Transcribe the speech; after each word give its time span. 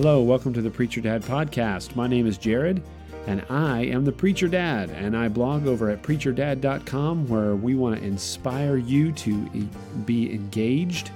Hello, 0.00 0.22
welcome 0.22 0.52
to 0.52 0.62
the 0.62 0.70
Preacher 0.70 1.00
Dad 1.00 1.22
podcast. 1.22 1.96
My 1.96 2.06
name 2.06 2.28
is 2.28 2.38
Jared, 2.38 2.84
and 3.26 3.44
I 3.50 3.80
am 3.86 4.04
the 4.04 4.12
Preacher 4.12 4.46
Dad, 4.46 4.90
and 4.90 5.16
I 5.16 5.26
blog 5.26 5.66
over 5.66 5.90
at 5.90 6.04
preacherdad.com 6.04 7.26
where 7.26 7.56
we 7.56 7.74
want 7.74 7.98
to 7.98 8.06
inspire 8.06 8.76
you 8.76 9.10
to 9.10 9.34
be 10.06 10.32
engaged 10.32 11.10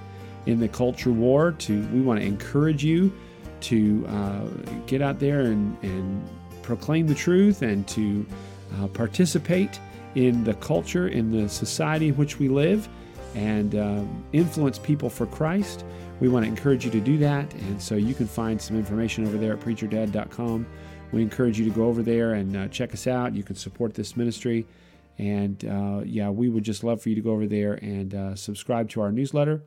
in 0.46 0.58
the 0.58 0.66
culture 0.66 1.12
war. 1.12 1.52
To 1.52 1.86
we 1.92 2.00
want 2.00 2.18
to 2.18 2.26
encourage 2.26 2.82
you 2.82 3.12
to 3.60 4.04
uh, 4.08 4.46
get 4.88 5.00
out 5.00 5.20
there 5.20 5.42
and, 5.42 5.78
and 5.84 6.28
proclaim 6.62 7.06
the 7.06 7.14
truth 7.14 7.62
and 7.62 7.86
to 7.86 8.26
uh, 8.80 8.88
participate 8.88 9.78
in 10.16 10.42
the 10.42 10.54
culture, 10.54 11.06
in 11.06 11.30
the 11.30 11.48
society 11.48 12.08
in 12.08 12.16
which 12.16 12.40
we 12.40 12.48
live, 12.48 12.88
and 13.36 13.76
um, 13.76 14.24
influence 14.32 14.80
people 14.80 15.08
for 15.08 15.26
Christ. 15.26 15.84
We 16.20 16.28
want 16.28 16.44
to 16.44 16.48
encourage 16.48 16.84
you 16.84 16.90
to 16.92 17.00
do 17.00 17.18
that, 17.18 17.52
and 17.52 17.82
so 17.82 17.96
you 17.96 18.14
can 18.14 18.26
find 18.26 18.60
some 18.60 18.76
information 18.76 19.26
over 19.26 19.36
there 19.36 19.54
at 19.54 19.60
preacherdad.com. 19.60 20.66
We 21.12 21.20
encourage 21.20 21.58
you 21.58 21.64
to 21.64 21.70
go 21.70 21.86
over 21.86 22.02
there 22.02 22.34
and 22.34 22.56
uh, 22.56 22.68
check 22.68 22.94
us 22.94 23.06
out. 23.06 23.34
You 23.34 23.42
can 23.42 23.56
support 23.56 23.94
this 23.94 24.16
ministry, 24.16 24.66
and 25.18 25.64
uh, 25.64 26.02
yeah, 26.04 26.30
we 26.30 26.48
would 26.48 26.64
just 26.64 26.84
love 26.84 27.02
for 27.02 27.08
you 27.08 27.14
to 27.14 27.20
go 27.20 27.32
over 27.32 27.46
there 27.46 27.74
and 27.74 28.14
uh, 28.14 28.34
subscribe 28.34 28.88
to 28.90 29.00
our 29.00 29.12
newsletter. 29.12 29.62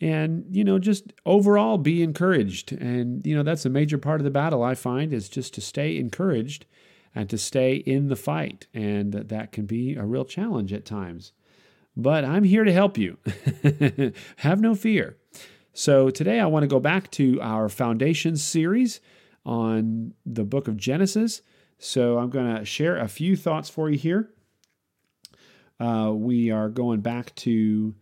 And 0.00 0.44
you 0.50 0.62
know, 0.62 0.78
just 0.78 1.12
overall 1.24 1.78
be 1.78 2.02
encouraged, 2.02 2.72
and 2.72 3.26
you 3.26 3.34
know 3.34 3.42
that's 3.42 3.64
a 3.64 3.70
major 3.70 3.96
part 3.98 4.20
of 4.20 4.24
the 4.24 4.30
battle. 4.30 4.62
I 4.62 4.74
find 4.74 5.12
is 5.12 5.28
just 5.28 5.54
to 5.54 5.60
stay 5.60 5.96
encouraged 5.96 6.66
and 7.14 7.30
to 7.30 7.38
stay 7.38 7.76
in 7.76 8.08
the 8.08 8.16
fight, 8.16 8.66
and 8.74 9.14
that 9.14 9.52
can 9.52 9.64
be 9.64 9.94
a 9.94 10.04
real 10.04 10.26
challenge 10.26 10.72
at 10.74 10.84
times. 10.84 11.32
But 11.96 12.26
I'm 12.26 12.44
here 12.44 12.62
to 12.62 12.72
help 12.72 12.98
you. 12.98 13.16
Have 14.36 14.60
no 14.60 14.74
fear. 14.74 15.16
So 15.76 16.08
today 16.08 16.40
I 16.40 16.46
want 16.46 16.62
to 16.62 16.68
go 16.68 16.80
back 16.80 17.10
to 17.12 17.38
our 17.42 17.68
Foundations 17.68 18.42
series 18.42 19.02
on 19.44 20.14
the 20.24 20.42
book 20.42 20.68
of 20.68 20.78
Genesis. 20.78 21.42
So 21.78 22.16
I'm 22.16 22.30
going 22.30 22.56
to 22.56 22.64
share 22.64 22.96
a 22.96 23.08
few 23.08 23.36
thoughts 23.36 23.68
for 23.68 23.90
you 23.90 23.98
here. 23.98 24.30
Uh, 25.78 26.12
we 26.14 26.50
are 26.50 26.70
going 26.70 27.02
back 27.02 27.34
to 27.34 27.94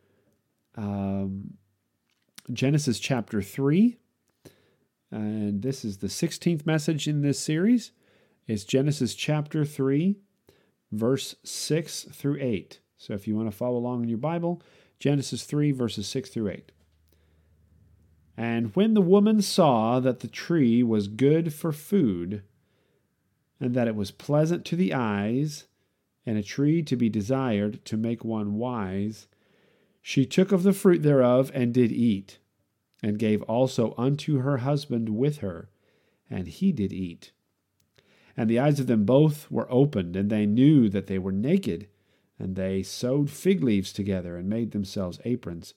um, 0.77 1.55
Genesis 2.53 3.01
chapter 3.01 3.43
3. 3.43 3.99
And 5.11 5.61
this 5.61 5.85
is 5.85 5.99
the 5.99 6.07
16th 6.07 6.65
message 6.65 7.09
in 7.09 7.23
this 7.23 7.41
series. 7.41 7.91
It's 8.47 8.63
Genesis 8.63 9.17
chapter 9.17 9.65
3, 9.65 10.15
verse 10.93 11.35
6 11.43 12.05
through 12.13 12.39
8. 12.41 12.79
So 12.99 13.15
if 13.15 13.27
you 13.27 13.35
want 13.35 13.51
to 13.51 13.57
follow 13.57 13.79
along 13.79 14.05
in 14.05 14.09
your 14.09 14.19
Bible, 14.19 14.63
Genesis 15.01 15.43
3, 15.43 15.73
verses 15.73 16.07
6 16.07 16.31
through 16.31 16.51
8. 16.51 16.71
And 18.37 18.75
when 18.75 18.95
the 18.95 19.01
woman 19.01 19.43
saw 19.43 20.01
that 20.01 20.21
the 20.21 20.29
tree 20.29 20.83
was 20.83 21.09
good 21.09 21.55
for 21.55 21.73
food, 21.73 22.43
and 23.61 23.75
that 23.75 23.89
it 23.89 23.95
was 23.95 24.11
pleasant 24.11 24.65
to 24.67 24.77
the 24.77 24.93
eyes, 24.93 25.67
and 26.27 26.37
a 26.37 26.43
tree 26.43 26.83
to 26.83 26.97
be 26.97 27.09
desired 27.09 27.85
to 27.85 27.97
make 27.97 28.25
one 28.25 28.55
wise, 28.55 29.29
she 30.03 30.27
took 30.27 30.53
of 30.53 30.65
the 30.65 30.73
fruit 30.73 31.03
thereof 31.03 31.51
and 31.55 31.73
did 31.73 31.93
eat, 31.93 32.39
and 33.03 33.19
gave 33.19 33.43
also 33.43 33.95
unto 33.97 34.39
her 34.39 34.59
husband 34.59 35.11
with 35.11 35.39
her, 35.39 35.71
and 36.29 36.49
he 36.49 36.73
did 36.73 36.93
eat. 36.93 37.33
And 38.37 38.51
the 38.51 38.59
eyes 38.59 38.81
of 38.81 38.89
them 38.89 39.05
both 39.05 39.49
were 39.51 39.71
opened, 39.71 40.17
and 40.17 40.29
they 40.29 40.45
knew 40.45 40.89
that 40.89 41.07
they 41.07 41.19
were 41.19 41.33
naked, 41.33 41.89
and 42.39 42.57
they 42.57 42.83
sewed 42.83 43.31
fig 43.31 43.63
leaves 43.63 43.93
together 43.93 44.37
and 44.37 44.49
made 44.49 44.73
themselves 44.73 45.21
aprons. 45.25 45.75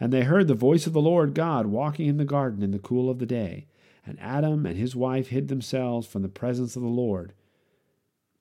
And 0.00 0.12
they 0.12 0.22
heard 0.22 0.48
the 0.48 0.54
voice 0.54 0.86
of 0.86 0.94
the 0.94 1.00
Lord 1.00 1.34
God 1.34 1.66
walking 1.66 2.06
in 2.06 2.16
the 2.16 2.24
garden 2.24 2.62
in 2.62 2.70
the 2.70 2.78
cool 2.78 3.10
of 3.10 3.18
the 3.18 3.26
day. 3.26 3.66
And 4.06 4.18
Adam 4.18 4.64
and 4.64 4.76
his 4.76 4.96
wife 4.96 5.28
hid 5.28 5.48
themselves 5.48 6.06
from 6.06 6.22
the 6.22 6.28
presence 6.28 6.74
of 6.74 6.82
the 6.82 6.88
Lord, 6.88 7.34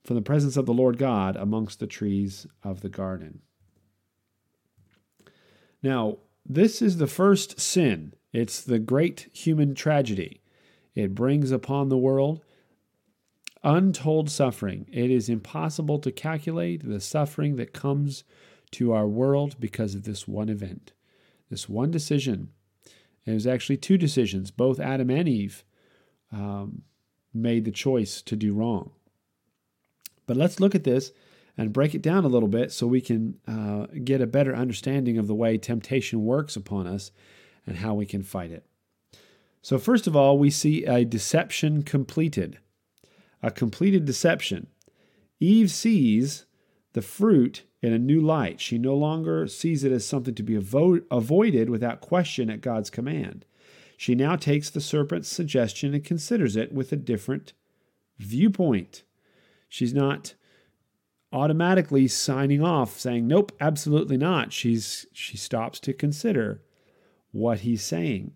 from 0.06 0.16
the 0.16 0.22
presence 0.22 0.56
of 0.56 0.66
the 0.66 0.74
Lord 0.74 0.98
God 0.98 1.36
amongst 1.36 1.80
the 1.80 1.86
trees 1.86 2.48
of 2.64 2.80
the 2.80 2.88
garden. 2.88 3.42
Now, 5.84 6.20
this 6.46 6.82
is 6.82 6.98
the 6.98 7.08
first 7.08 7.60
sin. 7.60 8.14
It's 8.32 8.62
the 8.62 8.80
great 8.80 9.28
human 9.34 9.76
tragedy. 9.76 10.42
It 10.96 11.14
brings 11.14 11.52
upon 11.52 11.90
the 11.90 11.98
world 11.98 12.42
untold 13.62 14.30
suffering. 14.30 14.86
It 14.90 15.12
is 15.12 15.28
impossible 15.28 16.00
to 16.00 16.12
calculate 16.14 16.88
the 16.88 17.02
suffering 17.02 17.58
that 17.58 17.74
comes 17.74 18.24
to 18.72 18.94
our 18.94 19.08
world 19.08 19.58
because 19.60 19.94
of 19.94 20.04
this 20.04 20.26
one 20.26 20.48
event 20.48 20.94
this 21.50 21.68
one 21.68 21.92
decision. 21.92 22.50
And 23.26 23.34
it 23.34 23.34
was 23.34 23.48
actually 23.48 23.78
two 23.78 23.98
decisions. 23.98 24.52
Both 24.52 24.80
Adam 24.80 25.10
and 25.10 25.28
Eve 25.28 25.64
um, 26.32 26.84
made 27.34 27.66
the 27.66 27.72
choice 27.72 28.22
to 28.24 28.36
do 28.36 28.54
wrong. 28.54 28.92
But 30.26 30.38
let's 30.38 30.60
look 30.60 30.76
at 30.76 30.84
this 30.84 31.12
and 31.58 31.74
break 31.74 31.94
it 31.94 32.02
down 32.02 32.24
a 32.24 32.30
little 32.30 32.48
bit 32.48 32.72
so 32.72 32.88
we 32.88 33.02
can 33.02 33.38
uh, 33.48 33.88
get 34.04 34.22
a 34.22 34.28
better 34.28 34.56
understanding 34.56 35.18
of 35.18 35.28
the 35.28 35.36
way 35.36 35.58
temptation 35.58 36.24
works 36.24 36.56
upon 36.56 36.88
us 36.88 37.12
and 37.66 37.78
how 37.78 37.94
we 37.94 38.06
can 38.06 38.24
fight 38.24 38.52
it. 38.52 38.66
So, 39.62 39.78
first 39.78 40.08
of 40.08 40.16
all, 40.16 40.38
we 40.38 40.50
see 40.50 40.86
a 40.86 41.04
deception 41.04 41.84
completed. 41.84 42.60
A 43.44 43.52
completed 43.52 44.06
deception. 44.06 44.68
Eve 45.40 45.70
sees 45.72 46.46
the 46.94 47.02
fruit 47.02 47.64
in 47.82 47.94
a 47.94 48.00
new 48.00 48.20
light. 48.20 48.60
She 48.60 48.78
no 48.78 48.96
longer 48.96 49.48
sees 49.48 49.84
it 49.84 49.92
as 49.92 50.06
something 50.06 50.36
to 50.36 50.44
be 50.44 50.56
avo- 50.56 51.04
avoided 51.10 51.70
without 51.70 52.02
question 52.02 52.50
at 52.50 52.62
God's 52.62 52.90
command. 52.90 53.46
She 53.98 54.16
now 54.16 54.36
takes 54.36 54.70
the 54.70 54.82
serpent's 54.82 55.30
suggestion 55.30 55.94
and 55.94 56.04
considers 56.04 56.56
it 56.56 56.72
with 56.74 56.92
a 56.92 56.98
different 56.98 57.54
viewpoint. 58.18 59.04
She's 59.68 59.94
not 59.94 60.36
automatically 61.32 62.08
signing 62.08 62.64
off 62.64 63.00
saying 63.00 63.28
nope 63.28 63.52
absolutely 63.60 64.18
not 64.18 64.52
she's 64.52 65.06
she 65.14 65.38
stops 65.38 65.80
to 65.80 65.94
consider 65.94 66.62
what 67.32 67.60
he's 67.60 67.84
saying 67.84 68.32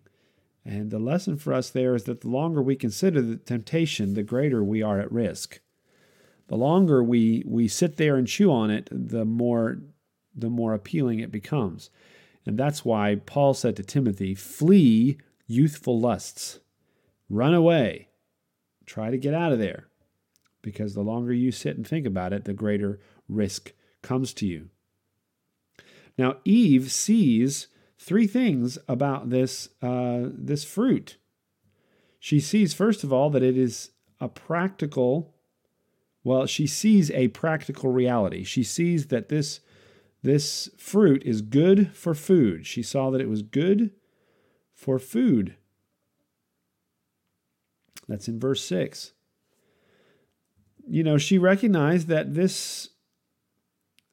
and 0.64 0.92
the 0.92 0.98
lesson 0.98 1.36
for 1.36 1.52
us 1.52 1.70
there 1.70 1.96
is 1.96 2.04
that 2.04 2.20
the 2.20 2.28
longer 2.28 2.62
we 2.62 2.76
consider 2.76 3.20
the 3.20 3.36
temptation 3.36 4.14
the 4.14 4.22
greater 4.22 4.62
we 4.62 4.80
are 4.80 5.00
at 5.00 5.10
risk 5.10 5.60
the 6.48 6.56
longer 6.56 7.02
we 7.02 7.42
we 7.46 7.68
sit 7.68 7.96
there 7.96 8.16
and 8.16 8.26
chew 8.26 8.50
on 8.52 8.70
it, 8.70 8.88
the 8.90 9.24
more 9.24 9.78
the 10.34 10.50
more 10.50 10.74
appealing 10.74 11.20
it 11.20 11.32
becomes. 11.32 11.90
And 12.46 12.58
that's 12.58 12.84
why 12.84 13.16
Paul 13.26 13.54
said 13.54 13.76
to 13.76 13.82
Timothy, 13.82 14.34
"Flee 14.34 15.18
youthful 15.46 15.98
lusts. 15.98 16.60
Run 17.28 17.54
away. 17.54 18.08
Try 18.86 19.10
to 19.10 19.18
get 19.18 19.34
out 19.34 19.52
of 19.52 19.58
there." 19.58 19.88
Because 20.60 20.94
the 20.94 21.02
longer 21.02 21.32
you 21.32 21.52
sit 21.52 21.76
and 21.76 21.86
think 21.86 22.06
about 22.06 22.32
it, 22.32 22.44
the 22.44 22.54
greater 22.54 22.98
risk 23.28 23.72
comes 24.02 24.32
to 24.34 24.46
you. 24.46 24.70
Now, 26.16 26.36
Eve 26.44 26.92
sees 26.92 27.68
three 27.98 28.26
things 28.26 28.78
about 28.88 29.30
this, 29.30 29.70
uh, 29.82 30.28
this 30.32 30.64
fruit. 30.64 31.16
She 32.18 32.40
sees, 32.40 32.72
first 32.72 33.04
of 33.04 33.12
all, 33.12 33.30
that 33.30 33.42
it 33.42 33.56
is 33.56 33.90
a 34.20 34.28
practical 34.28 35.33
well, 36.24 36.46
she 36.46 36.66
sees 36.66 37.10
a 37.10 37.28
practical 37.28 37.92
reality. 37.92 38.44
She 38.44 38.62
sees 38.62 39.08
that 39.08 39.28
this, 39.28 39.60
this 40.22 40.70
fruit 40.78 41.22
is 41.22 41.42
good 41.42 41.94
for 41.94 42.14
food. 42.14 42.66
She 42.66 42.82
saw 42.82 43.10
that 43.10 43.20
it 43.20 43.28
was 43.28 43.42
good 43.42 43.90
for 44.72 44.98
food. 44.98 45.56
That's 48.08 48.26
in 48.26 48.40
verse 48.40 48.64
6. 48.64 49.12
You 50.86 51.02
know, 51.02 51.18
she 51.18 51.38
recognized 51.38 52.08
that 52.08 52.34
this 52.34 52.88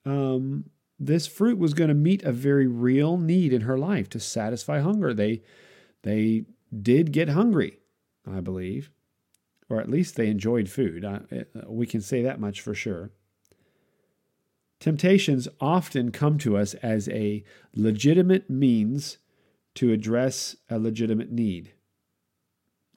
um, 0.05 0.65
this 0.99 1.27
fruit 1.27 1.57
was 1.57 1.73
going 1.73 1.89
to 1.89 1.93
meet 1.93 2.23
a 2.23 2.31
very 2.31 2.67
real 2.67 3.17
need 3.17 3.53
in 3.53 3.61
her 3.61 3.77
life 3.77 4.09
to 4.09 4.19
satisfy 4.19 4.79
hunger. 4.79 5.13
They 5.13 5.43
they 6.03 6.45
did 6.81 7.11
get 7.11 7.29
hungry, 7.29 7.79
I 8.25 8.39
believe 8.39 8.89
or 9.71 9.79
at 9.79 9.89
least 9.89 10.17
they 10.17 10.27
enjoyed 10.27 10.69
food. 10.69 11.05
Uh, 11.05 11.19
we 11.65 11.87
can 11.87 12.01
say 12.01 12.21
that 12.21 12.41
much 12.41 12.59
for 12.59 12.75
sure. 12.75 13.11
Temptations 14.81 15.47
often 15.61 16.11
come 16.11 16.37
to 16.39 16.57
us 16.57 16.73
as 16.75 17.07
a 17.07 17.43
legitimate 17.73 18.49
means 18.49 19.17
to 19.75 19.93
address 19.93 20.57
a 20.69 20.77
legitimate 20.77 21.31
need. 21.31 21.71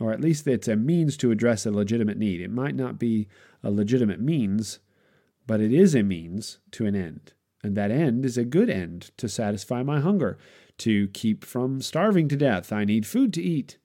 Or 0.01 0.11
at 0.11 0.21
least 0.21 0.49
it's 0.49 0.67
a 0.67 0.75
means 0.75 1.17
to 1.19 1.31
address 1.31 1.65
a 1.65 1.71
legitimate 1.71 2.19
need. 2.19 2.41
It 2.41 2.51
might 2.51 2.75
not 2.75 2.99
be 2.99 3.29
a 3.63 3.71
legitimate 3.71 4.21
means, 4.21 4.81
but 5.47 5.61
it 5.61 5.73
is 5.73 5.95
a 5.95 6.03
means 6.03 6.59
to 6.73 6.87
an 6.87 6.97
end. 6.97 7.35
And 7.63 7.77
that 7.77 7.93
end 7.93 8.25
is 8.25 8.37
a 8.37 8.45
good 8.45 8.69
end 8.69 9.13
to 9.19 9.29
satisfy 9.29 9.85
my 9.85 10.01
hunger, 10.01 10.39
to 10.79 11.07
keep 11.09 11.45
from 11.45 11.81
starving 11.81 12.27
to 12.29 12.37
death. 12.37 12.73
I 12.73 12.85
need 12.85 13.07
food 13.07 13.33
to 13.35 13.43
eat. 13.43 13.79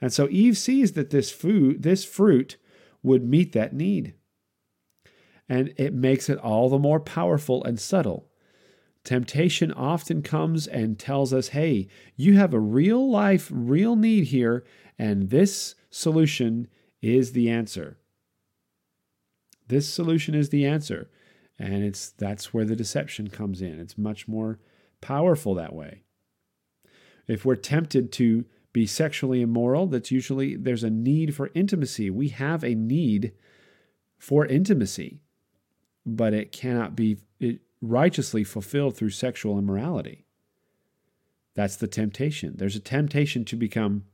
And 0.00 0.12
so 0.12 0.28
Eve 0.30 0.58
sees 0.58 0.92
that 0.92 1.10
this 1.10 1.30
food, 1.30 1.82
this 1.82 2.04
fruit 2.04 2.56
would 3.02 3.24
meet 3.24 3.52
that 3.52 3.72
need. 3.72 4.14
And 5.48 5.74
it 5.76 5.92
makes 5.92 6.28
it 6.28 6.38
all 6.38 6.68
the 6.68 6.78
more 6.78 7.00
powerful 7.00 7.62
and 7.64 7.78
subtle. 7.78 8.28
Temptation 9.04 9.70
often 9.72 10.22
comes 10.22 10.66
and 10.66 10.98
tells 10.98 11.34
us, 11.34 11.48
hey, 11.48 11.88
you 12.16 12.36
have 12.36 12.54
a 12.54 12.60
real 12.60 13.10
life, 13.10 13.50
real 13.52 13.96
need 13.96 14.24
here, 14.24 14.64
And 14.98 15.30
this 15.30 15.74
solution 15.90 16.68
is 17.02 17.32
the 17.32 17.50
answer. 17.50 17.98
This 19.68 19.88
solution 19.88 20.34
is 20.34 20.50
the 20.50 20.66
answer. 20.66 21.10
And 21.58 21.84
it's 21.84 22.10
that's 22.10 22.52
where 22.52 22.64
the 22.64 22.76
deception 22.76 23.28
comes 23.28 23.62
in. 23.62 23.80
It's 23.80 23.98
much 23.98 24.26
more 24.26 24.58
powerful 25.00 25.54
that 25.54 25.74
way. 25.74 26.02
If 27.26 27.44
we're 27.44 27.56
tempted 27.56 28.12
to 28.12 28.44
be 28.74 28.86
sexually 28.86 29.40
immoral, 29.40 29.86
that's 29.86 30.10
usually 30.10 30.56
there's 30.56 30.84
a 30.84 30.90
need 30.90 31.34
for 31.34 31.50
intimacy. 31.54 32.10
We 32.10 32.28
have 32.28 32.62
a 32.62 32.74
need 32.74 33.32
for 34.18 34.44
intimacy, 34.44 35.20
but 36.04 36.34
it 36.34 36.52
cannot 36.52 36.94
be 36.94 37.18
righteously 37.80 38.44
fulfilled 38.44 38.96
through 38.96 39.10
sexual 39.10 39.58
immorality. 39.58 40.26
That's 41.54 41.76
the 41.76 41.86
temptation. 41.86 42.54
There's 42.56 42.74
a 42.74 42.80
temptation 42.80 43.44
to 43.44 43.56
become 43.56 44.04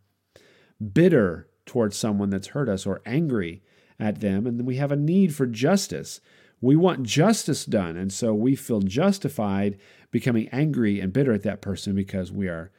bitter 0.92 1.48
towards 1.64 1.96
someone 1.96 2.28
that's 2.28 2.48
hurt 2.48 2.68
us 2.68 2.84
or 2.84 3.00
angry 3.06 3.62
at 3.98 4.20
them, 4.20 4.46
and 4.46 4.58
then 4.58 4.66
we 4.66 4.76
have 4.76 4.92
a 4.92 4.96
need 4.96 5.34
for 5.34 5.46
justice. 5.46 6.20
We 6.60 6.76
want 6.76 7.04
justice 7.04 7.64
done, 7.64 7.96
and 7.96 8.12
so 8.12 8.34
we 8.34 8.56
feel 8.56 8.80
justified 8.80 9.78
becoming 10.10 10.48
angry 10.50 11.00
and 11.00 11.14
bitter 11.14 11.32
at 11.32 11.44
that 11.44 11.62
person 11.62 11.94
because 11.94 12.30
we 12.30 12.46
are 12.46 12.70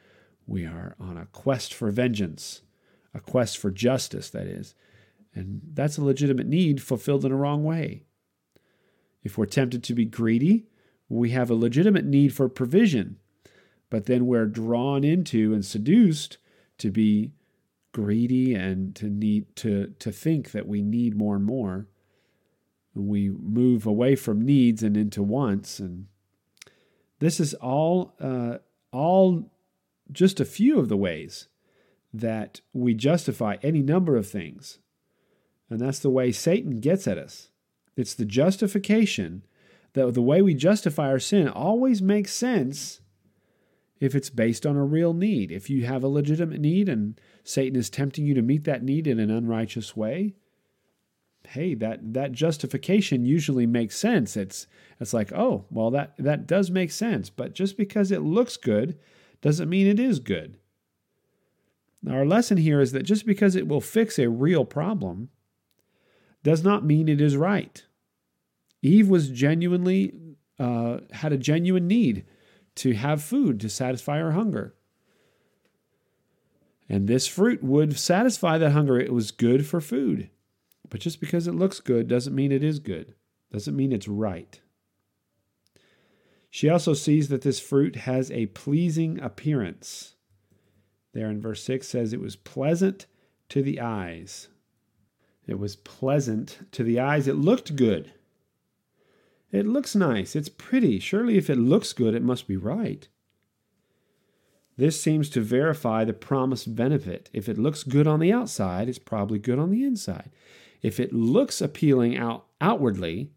we 0.52 0.66
are 0.66 0.94
on 1.00 1.16
a 1.16 1.24
quest 1.32 1.72
for 1.72 1.90
vengeance, 1.90 2.60
a 3.14 3.20
quest 3.20 3.56
for 3.56 3.70
justice, 3.70 4.28
that 4.28 4.46
is. 4.46 4.74
And 5.34 5.62
that's 5.72 5.96
a 5.96 6.04
legitimate 6.04 6.46
need 6.46 6.82
fulfilled 6.82 7.24
in 7.24 7.32
a 7.32 7.36
wrong 7.36 7.64
way. 7.64 8.02
If 9.22 9.38
we're 9.38 9.46
tempted 9.46 9.82
to 9.84 9.94
be 9.94 10.04
greedy, 10.04 10.66
we 11.08 11.30
have 11.30 11.48
a 11.48 11.54
legitimate 11.54 12.04
need 12.04 12.34
for 12.34 12.50
provision, 12.50 13.16
but 13.88 14.04
then 14.04 14.26
we're 14.26 14.44
drawn 14.44 15.04
into 15.04 15.54
and 15.54 15.64
seduced 15.64 16.36
to 16.78 16.90
be 16.90 17.32
greedy 17.92 18.54
and 18.54 18.94
to 18.96 19.06
need 19.08 19.56
to 19.56 19.94
to 19.98 20.12
think 20.12 20.50
that 20.50 20.66
we 20.66 20.82
need 20.82 21.16
more 21.16 21.36
and 21.36 21.46
more. 21.46 21.86
We 22.94 23.30
move 23.30 23.86
away 23.86 24.16
from 24.16 24.44
needs 24.44 24.82
and 24.82 24.98
into 24.98 25.22
wants, 25.22 25.78
and 25.78 26.08
this 27.20 27.40
is 27.40 27.54
all 27.54 28.14
uh, 28.20 28.58
all 28.90 29.51
just 30.12 30.40
a 30.40 30.44
few 30.44 30.78
of 30.78 30.88
the 30.88 30.96
ways 30.96 31.48
that 32.12 32.60
we 32.72 32.94
justify 32.94 33.56
any 33.62 33.82
number 33.82 34.16
of 34.16 34.28
things. 34.28 34.78
And 35.70 35.80
that's 35.80 35.98
the 35.98 36.10
way 36.10 36.32
Satan 36.32 36.80
gets 36.80 37.08
at 37.08 37.18
us. 37.18 37.50
It's 37.96 38.14
the 38.14 38.24
justification 38.24 39.44
that 39.94 40.12
the 40.14 40.22
way 40.22 40.42
we 40.42 40.54
justify 40.54 41.08
our 41.08 41.18
sin 41.18 41.48
always 41.48 42.02
makes 42.02 42.32
sense 42.32 43.00
if 44.00 44.14
it's 44.14 44.30
based 44.30 44.66
on 44.66 44.76
a 44.76 44.84
real 44.84 45.14
need. 45.14 45.52
If 45.52 45.70
you 45.70 45.86
have 45.86 46.02
a 46.02 46.08
legitimate 46.08 46.60
need 46.60 46.88
and 46.88 47.20
Satan 47.44 47.78
is 47.78 47.88
tempting 47.88 48.26
you 48.26 48.34
to 48.34 48.42
meet 48.42 48.64
that 48.64 48.82
need 48.82 49.06
in 49.06 49.18
an 49.18 49.30
unrighteous 49.30 49.96
way, 49.96 50.34
hey, 51.48 51.74
that 51.74 52.14
that 52.14 52.32
justification 52.32 53.24
usually 53.24 53.66
makes 53.66 53.96
sense. 53.96 54.36
It's 54.36 54.66
it's 55.00 55.14
like, 55.14 55.32
oh, 55.32 55.66
well 55.70 55.90
that 55.90 56.14
that 56.18 56.46
does 56.46 56.70
make 56.70 56.90
sense, 56.90 57.30
but 57.30 57.54
just 57.54 57.76
because 57.76 58.10
it 58.10 58.22
looks 58.22 58.56
good 58.56 58.98
doesn't 59.42 59.68
mean 59.68 59.86
it 59.86 60.00
is 60.00 60.20
good. 60.20 60.56
Now, 62.02 62.14
Our 62.14 62.24
lesson 62.24 62.56
here 62.56 62.80
is 62.80 62.92
that 62.92 63.02
just 63.02 63.26
because 63.26 63.54
it 63.54 63.68
will 63.68 63.80
fix 63.80 64.18
a 64.18 64.30
real 64.30 64.64
problem 64.64 65.28
does 66.42 66.64
not 66.64 66.84
mean 66.84 67.08
it 67.08 67.20
is 67.20 67.36
right. 67.36 67.84
Eve 68.80 69.08
was 69.08 69.28
genuinely, 69.28 70.12
uh, 70.58 70.98
had 71.12 71.32
a 71.32 71.38
genuine 71.38 71.86
need 71.86 72.24
to 72.76 72.94
have 72.94 73.22
food 73.22 73.60
to 73.60 73.68
satisfy 73.68 74.18
her 74.18 74.32
hunger. 74.32 74.74
And 76.88 77.06
this 77.06 77.26
fruit 77.26 77.62
would 77.62 77.98
satisfy 77.98 78.58
that 78.58 78.72
hunger. 78.72 78.98
It 78.98 79.12
was 79.12 79.30
good 79.30 79.66
for 79.66 79.80
food. 79.80 80.30
But 80.88 81.00
just 81.00 81.20
because 81.20 81.46
it 81.46 81.54
looks 81.54 81.80
good 81.80 82.08
doesn't 82.08 82.34
mean 82.34 82.52
it 82.52 82.64
is 82.64 82.78
good, 82.78 83.14
doesn't 83.52 83.76
mean 83.76 83.92
it's 83.92 84.08
right. 84.08 84.60
She 86.54 86.68
also 86.68 86.92
sees 86.92 87.28
that 87.28 87.40
this 87.40 87.58
fruit 87.58 87.96
has 87.96 88.30
a 88.30 88.44
pleasing 88.44 89.18
appearance. 89.20 90.16
There 91.14 91.30
in 91.30 91.40
verse 91.40 91.64
6 91.64 91.88
says 91.88 92.12
it 92.12 92.20
was 92.20 92.36
pleasant 92.36 93.06
to 93.48 93.62
the 93.62 93.80
eyes. 93.80 94.48
It 95.46 95.58
was 95.58 95.76
pleasant 95.76 96.58
to 96.72 96.84
the 96.84 97.00
eyes. 97.00 97.26
It 97.26 97.36
looked 97.36 97.74
good. 97.74 98.12
It 99.50 99.66
looks 99.66 99.96
nice. 99.96 100.36
It's 100.36 100.50
pretty. 100.50 100.98
Surely, 100.98 101.38
if 101.38 101.48
it 101.48 101.56
looks 101.56 101.94
good, 101.94 102.14
it 102.14 102.22
must 102.22 102.46
be 102.46 102.58
right. 102.58 103.08
This 104.76 105.00
seems 105.00 105.30
to 105.30 105.40
verify 105.40 106.04
the 106.04 106.12
promised 106.12 106.76
benefit. 106.76 107.30
If 107.32 107.48
it 107.48 107.56
looks 107.56 107.82
good 107.82 108.06
on 108.06 108.20
the 108.20 108.30
outside, 108.30 108.90
it's 108.90 108.98
probably 108.98 109.38
good 109.38 109.58
on 109.58 109.70
the 109.70 109.84
inside. 109.84 110.30
If 110.82 111.00
it 111.00 111.14
looks 111.14 111.62
appealing 111.62 112.18
out 112.18 112.44
outwardly, 112.60 113.30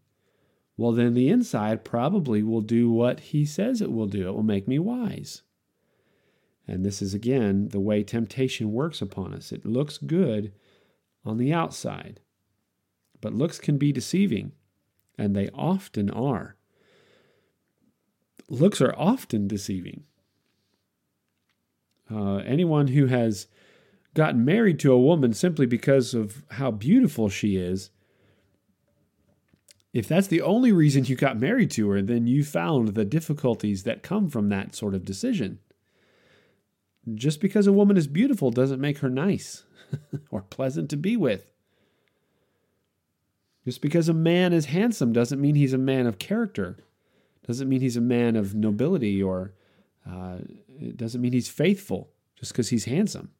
well, 0.76 0.92
then 0.92 1.14
the 1.14 1.28
inside 1.28 1.84
probably 1.84 2.42
will 2.42 2.60
do 2.60 2.90
what 2.90 3.20
he 3.20 3.46
says 3.46 3.80
it 3.80 3.92
will 3.92 4.06
do. 4.06 4.28
It 4.28 4.34
will 4.34 4.42
make 4.42 4.68
me 4.68 4.78
wise. 4.78 5.42
And 6.68 6.84
this 6.84 7.00
is 7.00 7.14
again 7.14 7.68
the 7.68 7.80
way 7.80 8.02
temptation 8.02 8.72
works 8.72 9.00
upon 9.00 9.32
us. 9.32 9.52
It 9.52 9.64
looks 9.64 9.98
good 9.98 10.52
on 11.24 11.38
the 11.38 11.52
outside, 11.52 12.20
but 13.20 13.32
looks 13.32 13.58
can 13.58 13.78
be 13.78 13.92
deceiving, 13.92 14.52
and 15.16 15.34
they 15.34 15.48
often 15.54 16.10
are. 16.10 16.56
Looks 18.48 18.80
are 18.80 18.94
often 18.96 19.48
deceiving. 19.48 20.04
Uh, 22.10 22.36
anyone 22.36 22.88
who 22.88 23.06
has 23.06 23.48
gotten 24.14 24.44
married 24.44 24.78
to 24.80 24.92
a 24.92 25.00
woman 25.00 25.32
simply 25.32 25.66
because 25.66 26.14
of 26.14 26.44
how 26.52 26.70
beautiful 26.70 27.28
she 27.28 27.56
is 27.56 27.90
if 29.96 30.06
that's 30.06 30.26
the 30.26 30.42
only 30.42 30.72
reason 30.72 31.06
you 31.06 31.16
got 31.16 31.40
married 31.40 31.70
to 31.70 31.88
her, 31.88 32.02
then 32.02 32.26
you 32.26 32.44
found 32.44 32.88
the 32.88 33.04
difficulties 33.06 33.84
that 33.84 34.02
come 34.02 34.28
from 34.28 34.50
that 34.50 34.74
sort 34.74 34.94
of 34.94 35.06
decision. 35.06 35.58
Just 37.14 37.40
because 37.40 37.66
a 37.66 37.72
woman 37.72 37.96
is 37.96 38.06
beautiful 38.06 38.50
doesn't 38.50 38.78
make 38.78 38.98
her 38.98 39.08
nice 39.08 39.64
or 40.30 40.42
pleasant 40.42 40.90
to 40.90 40.98
be 40.98 41.16
with. 41.16 41.50
Just 43.64 43.80
because 43.80 44.10
a 44.10 44.12
man 44.12 44.52
is 44.52 44.66
handsome 44.66 45.14
doesn't 45.14 45.40
mean 45.40 45.54
he's 45.54 45.72
a 45.72 45.78
man 45.78 46.06
of 46.06 46.18
character. 46.18 46.76
Doesn't 47.46 47.66
mean 47.66 47.80
he's 47.80 47.96
a 47.96 48.02
man 48.02 48.36
of 48.36 48.54
nobility 48.54 49.22
or 49.22 49.54
uh, 50.06 50.40
it 50.78 50.98
doesn't 50.98 51.22
mean 51.22 51.32
he's 51.32 51.48
faithful 51.48 52.10
just 52.38 52.52
because 52.52 52.68
he's 52.68 52.84
handsome. 52.84 53.30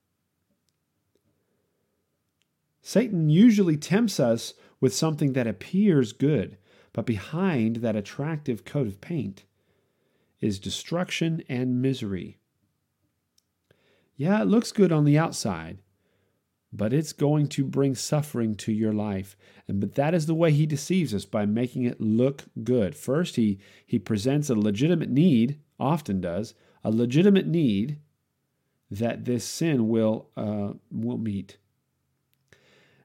Satan 2.80 3.28
usually 3.28 3.76
tempts 3.76 4.18
us 4.18 4.54
with 4.80 4.94
something 4.94 5.32
that 5.32 5.46
appears 5.46 6.12
good, 6.12 6.58
but 6.92 7.06
behind 7.06 7.76
that 7.76 7.96
attractive 7.96 8.64
coat 8.64 8.86
of 8.86 9.00
paint 9.00 9.44
is 10.40 10.58
destruction 10.58 11.42
and 11.48 11.80
misery. 11.80 12.38
Yeah, 14.16 14.40
it 14.42 14.46
looks 14.46 14.72
good 14.72 14.92
on 14.92 15.04
the 15.04 15.18
outside, 15.18 15.78
but 16.72 16.92
it's 16.92 17.12
going 17.12 17.48
to 17.48 17.64
bring 17.64 17.94
suffering 17.94 18.54
to 18.56 18.72
your 18.72 18.92
life. 18.92 19.36
And 19.68 19.80
but 19.80 19.94
that 19.94 20.14
is 20.14 20.26
the 20.26 20.34
way 20.34 20.52
he 20.52 20.66
deceives 20.66 21.14
us 21.14 21.24
by 21.24 21.46
making 21.46 21.84
it 21.84 22.00
look 22.00 22.44
good. 22.64 22.96
First, 22.96 23.36
he 23.36 23.58
he 23.84 23.98
presents 23.98 24.50
a 24.50 24.54
legitimate 24.54 25.10
need, 25.10 25.58
often 25.78 26.20
does, 26.20 26.54
a 26.82 26.90
legitimate 26.90 27.46
need 27.46 27.98
that 28.90 29.24
this 29.24 29.44
sin 29.44 29.88
will 29.88 30.28
uh, 30.36 30.72
will 30.90 31.18
meet. 31.18 31.58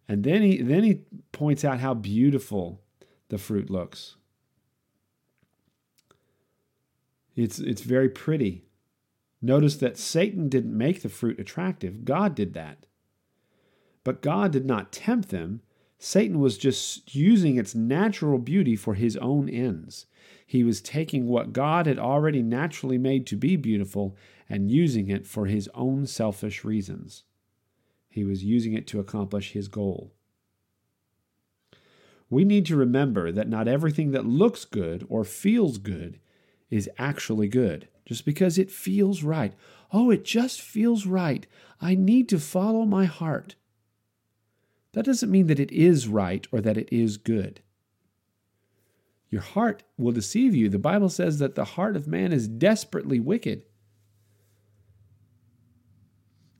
And 0.07 0.23
then 0.23 0.41
he 0.41 0.61
then 0.61 0.83
he 0.83 1.01
points 1.31 1.63
out 1.63 1.79
how 1.79 1.93
beautiful 1.93 2.81
the 3.29 3.37
fruit 3.37 3.69
looks. 3.69 4.15
It's 7.35 7.59
it's 7.59 7.81
very 7.81 8.09
pretty. 8.09 8.65
Notice 9.41 9.77
that 9.77 9.97
Satan 9.97 10.49
didn't 10.49 10.77
make 10.77 11.01
the 11.01 11.09
fruit 11.09 11.39
attractive. 11.39 12.05
God 12.05 12.35
did 12.35 12.53
that. 12.53 12.85
But 14.03 14.21
God 14.21 14.51
did 14.51 14.65
not 14.65 14.91
tempt 14.91 15.29
them. 15.29 15.61
Satan 15.97 16.39
was 16.39 16.57
just 16.57 17.13
using 17.13 17.57
its 17.57 17.75
natural 17.75 18.39
beauty 18.39 18.75
for 18.75 18.95
his 18.95 19.17
own 19.17 19.47
ends. 19.47 20.07
He 20.45 20.63
was 20.63 20.81
taking 20.81 21.27
what 21.27 21.53
God 21.53 21.85
had 21.85 21.99
already 21.99 22.41
naturally 22.41 22.97
made 22.97 23.25
to 23.27 23.35
be 23.35 23.55
beautiful 23.55 24.15
and 24.49 24.71
using 24.71 25.09
it 25.09 25.25
for 25.25 25.45
his 25.45 25.69
own 25.73 26.05
selfish 26.07 26.63
reasons. 26.63 27.23
He 28.11 28.25
was 28.25 28.43
using 28.43 28.73
it 28.73 28.85
to 28.87 28.99
accomplish 28.99 29.53
his 29.53 29.69
goal. 29.69 30.11
We 32.29 32.43
need 32.43 32.65
to 32.67 32.75
remember 32.75 33.31
that 33.31 33.47
not 33.49 33.67
everything 33.67 34.11
that 34.11 34.25
looks 34.25 34.65
good 34.65 35.05
or 35.09 35.23
feels 35.23 35.77
good 35.77 36.19
is 36.69 36.89
actually 36.97 37.47
good, 37.47 37.87
just 38.05 38.25
because 38.25 38.57
it 38.57 38.69
feels 38.69 39.23
right. 39.23 39.53
Oh, 39.93 40.11
it 40.11 40.25
just 40.25 40.61
feels 40.61 41.05
right. 41.05 41.47
I 41.79 41.95
need 41.95 42.27
to 42.29 42.39
follow 42.39 42.85
my 42.85 43.05
heart. 43.05 43.55
That 44.91 45.05
doesn't 45.05 45.31
mean 45.31 45.47
that 45.47 45.59
it 45.59 45.71
is 45.71 46.07
right 46.09 46.45
or 46.51 46.59
that 46.59 46.77
it 46.77 46.89
is 46.91 47.15
good. 47.15 47.61
Your 49.29 49.41
heart 49.41 49.83
will 49.97 50.11
deceive 50.11 50.53
you. 50.53 50.67
The 50.67 50.77
Bible 50.77 51.09
says 51.09 51.39
that 51.39 51.55
the 51.55 51.63
heart 51.63 51.95
of 51.95 52.07
man 52.07 52.33
is 52.33 52.49
desperately 52.49 53.21
wicked. 53.21 53.63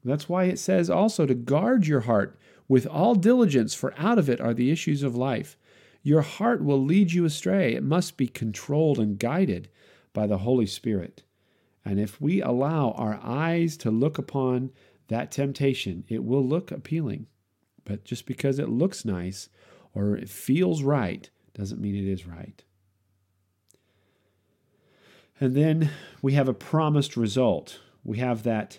That's 0.03 0.27
why 0.27 0.45
it 0.45 0.59
says 0.59 0.89
also 0.89 1.25
to 1.25 1.35
guard 1.35 1.87
your 1.87 2.01
heart 2.01 2.39
with 2.67 2.87
all 2.87 3.15
diligence, 3.15 3.73
for 3.73 3.93
out 3.97 4.17
of 4.17 4.29
it 4.29 4.41
are 4.41 4.53
the 4.53 4.71
issues 4.71 5.03
of 5.03 5.15
life. 5.15 5.57
Your 6.03 6.21
heart 6.21 6.63
will 6.63 6.83
lead 6.83 7.11
you 7.11 7.25
astray. 7.25 7.73
It 7.73 7.83
must 7.83 8.17
be 8.17 8.27
controlled 8.27 8.97
and 8.97 9.19
guided 9.19 9.69
by 10.13 10.25
the 10.25 10.39
Holy 10.39 10.65
Spirit. 10.65 11.23
And 11.85 11.99
if 11.99 12.19
we 12.19 12.41
allow 12.41 12.91
our 12.91 13.19
eyes 13.21 13.77
to 13.77 13.91
look 13.91 14.17
upon 14.17 14.71
that 15.07 15.31
temptation, 15.31 16.05
it 16.07 16.23
will 16.23 16.45
look 16.45 16.71
appealing. 16.71 17.27
But 17.83 18.05
just 18.05 18.25
because 18.25 18.59
it 18.59 18.69
looks 18.69 19.05
nice 19.05 19.49
or 19.93 20.15
it 20.15 20.29
feels 20.29 20.83
right 20.83 21.29
doesn't 21.53 21.81
mean 21.81 21.95
it 21.95 22.09
is 22.09 22.25
right. 22.25 22.63
And 25.39 25.55
then 25.55 25.89
we 26.21 26.33
have 26.33 26.47
a 26.47 26.53
promised 26.53 27.17
result. 27.17 27.79
We 28.03 28.19
have 28.19 28.43
that 28.43 28.77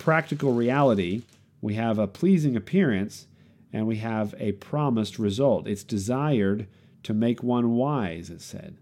practical 0.00 0.52
reality, 0.52 1.22
we 1.60 1.74
have 1.74 1.98
a 1.98 2.08
pleasing 2.08 2.56
appearance, 2.56 3.28
and 3.72 3.86
we 3.86 3.96
have 3.96 4.34
a 4.38 4.52
promised 4.52 5.18
result. 5.18 5.68
It's 5.68 5.84
desired 5.84 6.66
to 7.04 7.14
make 7.14 7.42
one 7.42 7.76
wise, 7.76 8.30
it 8.30 8.40
said. 8.40 8.78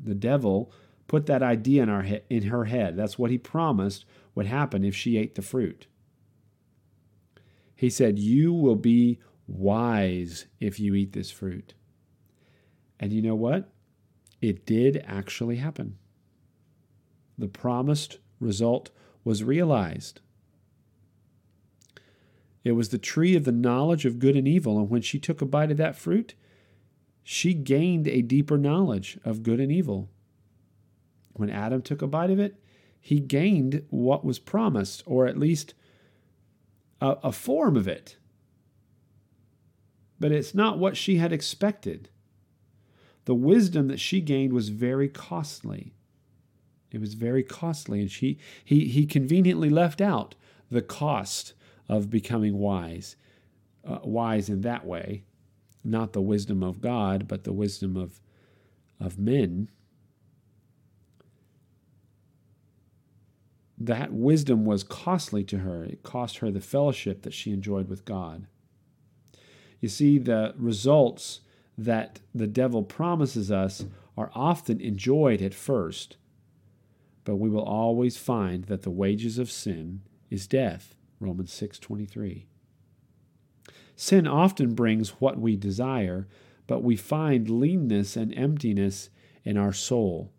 The 0.00 0.14
devil 0.14 0.72
put 1.08 1.26
that 1.26 1.42
idea 1.42 1.82
in, 1.82 1.88
our 1.88 2.02
he- 2.02 2.20
in 2.30 2.44
her 2.44 2.64
head. 2.66 2.96
That's 2.96 3.18
what 3.18 3.30
he 3.30 3.36
promised 3.36 4.04
would 4.34 4.46
happen 4.46 4.84
if 4.84 4.94
she 4.94 5.18
ate 5.18 5.34
the 5.34 5.42
fruit. 5.42 5.86
He 7.74 7.90
said, 7.90 8.18
You 8.18 8.52
will 8.52 8.76
be 8.76 9.18
wise 9.46 10.46
if 10.60 10.78
you 10.78 10.94
eat 10.94 11.12
this 11.12 11.30
fruit. 11.30 11.74
And 13.00 13.12
you 13.12 13.22
know 13.22 13.34
what? 13.34 13.72
It 14.40 14.64
did 14.64 15.02
actually 15.06 15.56
happen. 15.56 15.98
The 17.36 17.48
promised 17.48 18.18
result 18.40 18.90
was 19.24 19.42
realized. 19.44 20.20
It 22.68 22.76
was 22.76 22.90
the 22.90 22.98
tree 22.98 23.34
of 23.34 23.44
the 23.44 23.50
knowledge 23.50 24.04
of 24.04 24.18
good 24.18 24.36
and 24.36 24.46
evil, 24.46 24.78
and 24.78 24.90
when 24.90 25.00
she 25.00 25.18
took 25.18 25.40
a 25.40 25.46
bite 25.46 25.70
of 25.70 25.78
that 25.78 25.96
fruit, 25.96 26.34
she 27.22 27.54
gained 27.54 28.06
a 28.06 28.20
deeper 28.20 28.58
knowledge 28.58 29.18
of 29.24 29.42
good 29.42 29.58
and 29.58 29.72
evil. 29.72 30.10
When 31.32 31.48
Adam 31.48 31.80
took 31.80 32.02
a 32.02 32.06
bite 32.06 32.28
of 32.28 32.38
it, 32.38 32.62
he 33.00 33.20
gained 33.20 33.86
what 33.88 34.22
was 34.22 34.38
promised, 34.38 35.02
or 35.06 35.26
at 35.26 35.38
least 35.38 35.72
a, 37.00 37.16
a 37.22 37.32
form 37.32 37.74
of 37.74 37.88
it. 37.88 38.18
But 40.20 40.30
it's 40.30 40.54
not 40.54 40.78
what 40.78 40.94
she 40.94 41.16
had 41.16 41.32
expected. 41.32 42.10
The 43.24 43.34
wisdom 43.34 43.88
that 43.88 43.98
she 43.98 44.20
gained 44.20 44.52
was 44.52 44.68
very 44.68 45.08
costly. 45.08 45.94
It 46.92 47.00
was 47.00 47.14
very 47.14 47.42
costly, 47.42 48.02
and 48.02 48.10
she 48.10 48.36
he 48.62 48.88
he 48.88 49.06
conveniently 49.06 49.70
left 49.70 50.02
out 50.02 50.34
the 50.70 50.82
cost 50.82 51.54
of 51.88 52.10
becoming 52.10 52.58
wise, 52.58 53.16
uh, 53.86 53.98
wise 54.02 54.48
in 54.48 54.60
that 54.62 54.84
way, 54.84 55.24
not 55.84 56.12
the 56.12 56.20
wisdom 56.20 56.62
of 56.62 56.80
God, 56.80 57.26
but 57.28 57.44
the 57.44 57.52
wisdom 57.52 57.96
of 57.96 58.20
of 59.00 59.18
men. 59.18 59.70
That 63.78 64.12
wisdom 64.12 64.64
was 64.64 64.82
costly 64.82 65.44
to 65.44 65.58
her. 65.58 65.84
It 65.84 66.02
cost 66.02 66.38
her 66.38 66.50
the 66.50 66.60
fellowship 66.60 67.22
that 67.22 67.32
she 67.32 67.52
enjoyed 67.52 67.88
with 67.88 68.04
God. 68.04 68.48
You 69.80 69.88
see, 69.88 70.18
the 70.18 70.52
results 70.56 71.42
that 71.76 72.18
the 72.34 72.48
devil 72.48 72.82
promises 72.82 73.52
us 73.52 73.84
are 74.16 74.32
often 74.34 74.80
enjoyed 74.80 75.40
at 75.40 75.54
first 75.54 76.16
but 77.28 77.36
we 77.36 77.50
will 77.50 77.62
always 77.62 78.16
find 78.16 78.64
that 78.64 78.80
the 78.84 78.90
wages 78.90 79.38
of 79.38 79.50
sin 79.50 80.00
is 80.30 80.46
death. 80.46 80.94
Romans 81.20 81.52
6:23. 81.52 82.46
Sin 83.96 84.26
often 84.26 84.74
brings 84.74 85.20
what 85.20 85.40
we 85.40 85.56
desire, 85.56 86.28
but 86.66 86.82
we 86.82 86.96
find 86.96 87.50
leanness 87.50 88.16
and 88.16 88.32
emptiness 88.34 89.10
in 89.44 89.56
our 89.56 89.72
soul. 89.72 90.32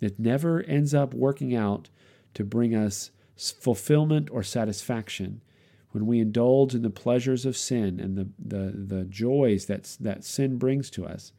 It 0.00 0.18
never 0.18 0.62
ends 0.62 0.94
up 0.94 1.12
working 1.12 1.54
out 1.54 1.90
to 2.34 2.44
bring 2.44 2.74
us 2.74 3.10
fulfillment 3.36 4.28
or 4.30 4.42
satisfaction. 4.42 5.42
When 5.90 6.06
we 6.06 6.20
indulge 6.20 6.74
in 6.74 6.82
the 6.82 6.90
pleasures 6.90 7.44
of 7.44 7.56
sin 7.56 7.98
and 7.98 8.16
the, 8.16 8.28
the, 8.38 8.72
the 8.76 9.04
joys 9.04 9.66
that, 9.66 9.96
that 10.00 10.24
sin 10.24 10.56
brings 10.56 10.88
to 10.90 11.04
us, 11.04 11.32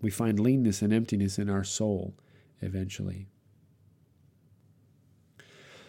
we 0.00 0.10
find 0.10 0.40
leanness 0.40 0.80
and 0.80 0.92
emptiness 0.92 1.38
in 1.38 1.50
our 1.50 1.64
soul 1.64 2.14
eventually. 2.60 3.28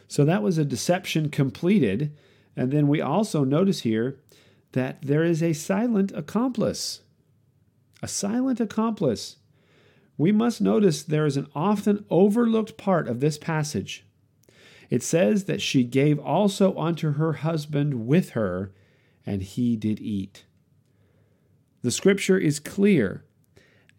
So 0.08 0.26
that 0.26 0.44
was 0.44 0.58
a 0.58 0.66
deception 0.66 1.30
completed. 1.30 2.16
And 2.56 2.72
then 2.72 2.88
we 2.88 3.02
also 3.02 3.44
notice 3.44 3.82
here 3.82 4.20
that 4.74 5.02
there 5.02 5.24
is 5.24 5.42
a 5.42 5.54
silent 5.54 6.12
accomplice. 6.16 7.02
A 8.02 8.08
silent 8.08 8.60
accomplice. 8.60 9.38
We 10.18 10.32
must 10.32 10.62
notice 10.62 11.04
there 11.04 11.26
is 11.26 11.38
an 11.38 11.48
often 11.56 12.06
overlooked 12.10 12.78
part 12.78 13.08
of 13.08 13.20
this 13.20 13.38
passage. 13.38 14.06
It 14.90 15.04
says 15.04 15.46
that 15.46 15.62
she 15.62 15.84
gave 15.84 16.20
also 16.20 16.78
unto 16.78 17.14
her 17.14 17.34
husband 17.34 18.06
with 18.08 18.32
her, 18.32 18.72
and 19.26 19.42
he 19.42 19.76
did 19.76 20.00
eat. 20.00 20.46
The 21.82 21.92
scripture 21.92 22.38
is 22.38 22.60
clear 22.60 23.26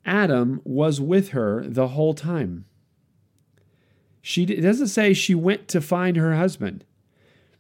Adam 0.05 0.61
was 0.65 1.01
with 1.01 1.31
her 1.31 1.65
the 1.67 1.89
whole 1.89 2.15
time. 2.15 2.65
She 4.29 4.43
it 4.43 4.61
doesn't 4.61 4.89
say 4.89 5.15
she 5.15 5.37
went 5.37 5.69
to 5.69 5.81
find 5.81 6.17
her 6.17 6.35
husband. 6.35 6.85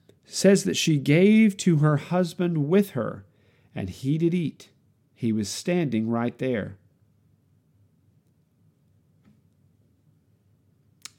It 0.09 0.35
says 0.35 0.65
that 0.65 0.77
she 0.77 0.99
gave 0.99 1.57
to 1.59 1.77
her 1.77 1.97
husband 1.97 2.67
with 2.67 2.91
her, 2.91 3.25
and 3.73 3.89
he 3.89 4.19
did 4.19 4.35
eat. 4.35 4.71
He 5.15 5.31
was 5.31 5.49
standing 5.49 6.11
right 6.11 6.37
there. 6.39 6.77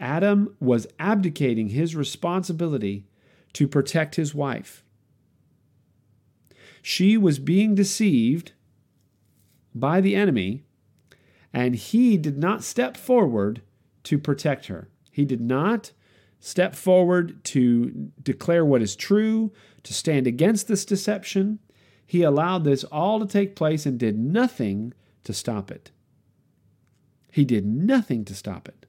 Adam 0.02 0.54
was 0.60 0.86
abdicating 1.00 1.70
his 1.70 1.96
responsibility 1.96 3.06
to 3.54 3.70
protect 3.70 4.16
his 4.16 4.36
wife. 4.36 4.84
She 6.82 7.16
was 7.16 7.40
being 7.40 7.74
deceived 7.74 8.52
by 9.74 10.02
the 10.02 10.14
enemy 10.14 10.66
and 11.54 11.74
he 11.74 12.18
did 12.18 12.38
not 12.38 12.66
step 12.66 12.98
forward 12.98 13.62
to 14.04 14.20
protect 14.20 14.66
her. 14.66 14.90
He 15.18 15.26
did 15.26 15.42
not 15.42 15.94
step 16.40 16.76
forward 16.76 17.44
to 17.46 18.12
declare 18.22 18.64
what 18.64 18.84
is 18.84 18.96
true, 18.96 19.52
to 19.82 19.92
stand 19.92 20.28
against 20.28 20.68
this 20.68 20.86
deception. 20.86 21.58
He 22.06 22.22
allowed 22.22 22.66
this 22.66 22.84
all 22.84 23.20
to 23.20 23.26
take 23.26 23.56
place 23.56 23.88
and 23.88 23.98
did 23.98 24.16
nothing 24.16 24.94
to 25.24 25.34
stop 25.34 25.72
it. 25.72 25.90
He 27.32 27.46
did 27.46 27.66
nothing 27.66 28.26
to 28.26 28.36
stop 28.36 28.70
it. 28.70 28.86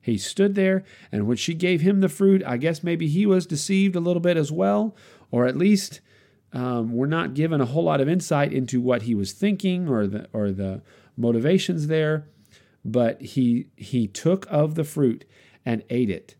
He 0.00 0.16
stood 0.16 0.54
there, 0.54 0.82
and 1.12 1.26
when 1.26 1.36
she 1.36 1.52
gave 1.52 1.82
him 1.82 2.00
the 2.00 2.08
fruit, 2.08 2.42
I 2.46 2.56
guess 2.56 2.82
maybe 2.82 3.06
he 3.06 3.26
was 3.26 3.44
deceived 3.44 3.94
a 3.94 4.00
little 4.00 4.18
bit 4.18 4.38
as 4.38 4.50
well, 4.50 4.96
or 5.30 5.44
at 5.44 5.58
least 5.58 6.00
um, 6.54 6.94
we're 6.94 7.04
not 7.04 7.34
given 7.34 7.60
a 7.60 7.66
whole 7.66 7.84
lot 7.84 8.00
of 8.00 8.08
insight 8.08 8.54
into 8.54 8.80
what 8.80 9.02
he 9.02 9.14
was 9.14 9.32
thinking 9.32 9.90
or 9.90 10.06
the 10.06 10.26
or 10.32 10.52
the 10.52 10.80
motivations 11.18 11.88
there, 11.88 12.28
but 12.84 13.20
he 13.20 13.68
he 13.76 14.06
took 14.06 14.46
of 14.50 14.74
the 14.74 14.84
fruit 14.84 15.24
and 15.64 15.84
ate 15.90 16.10
it. 16.10 16.34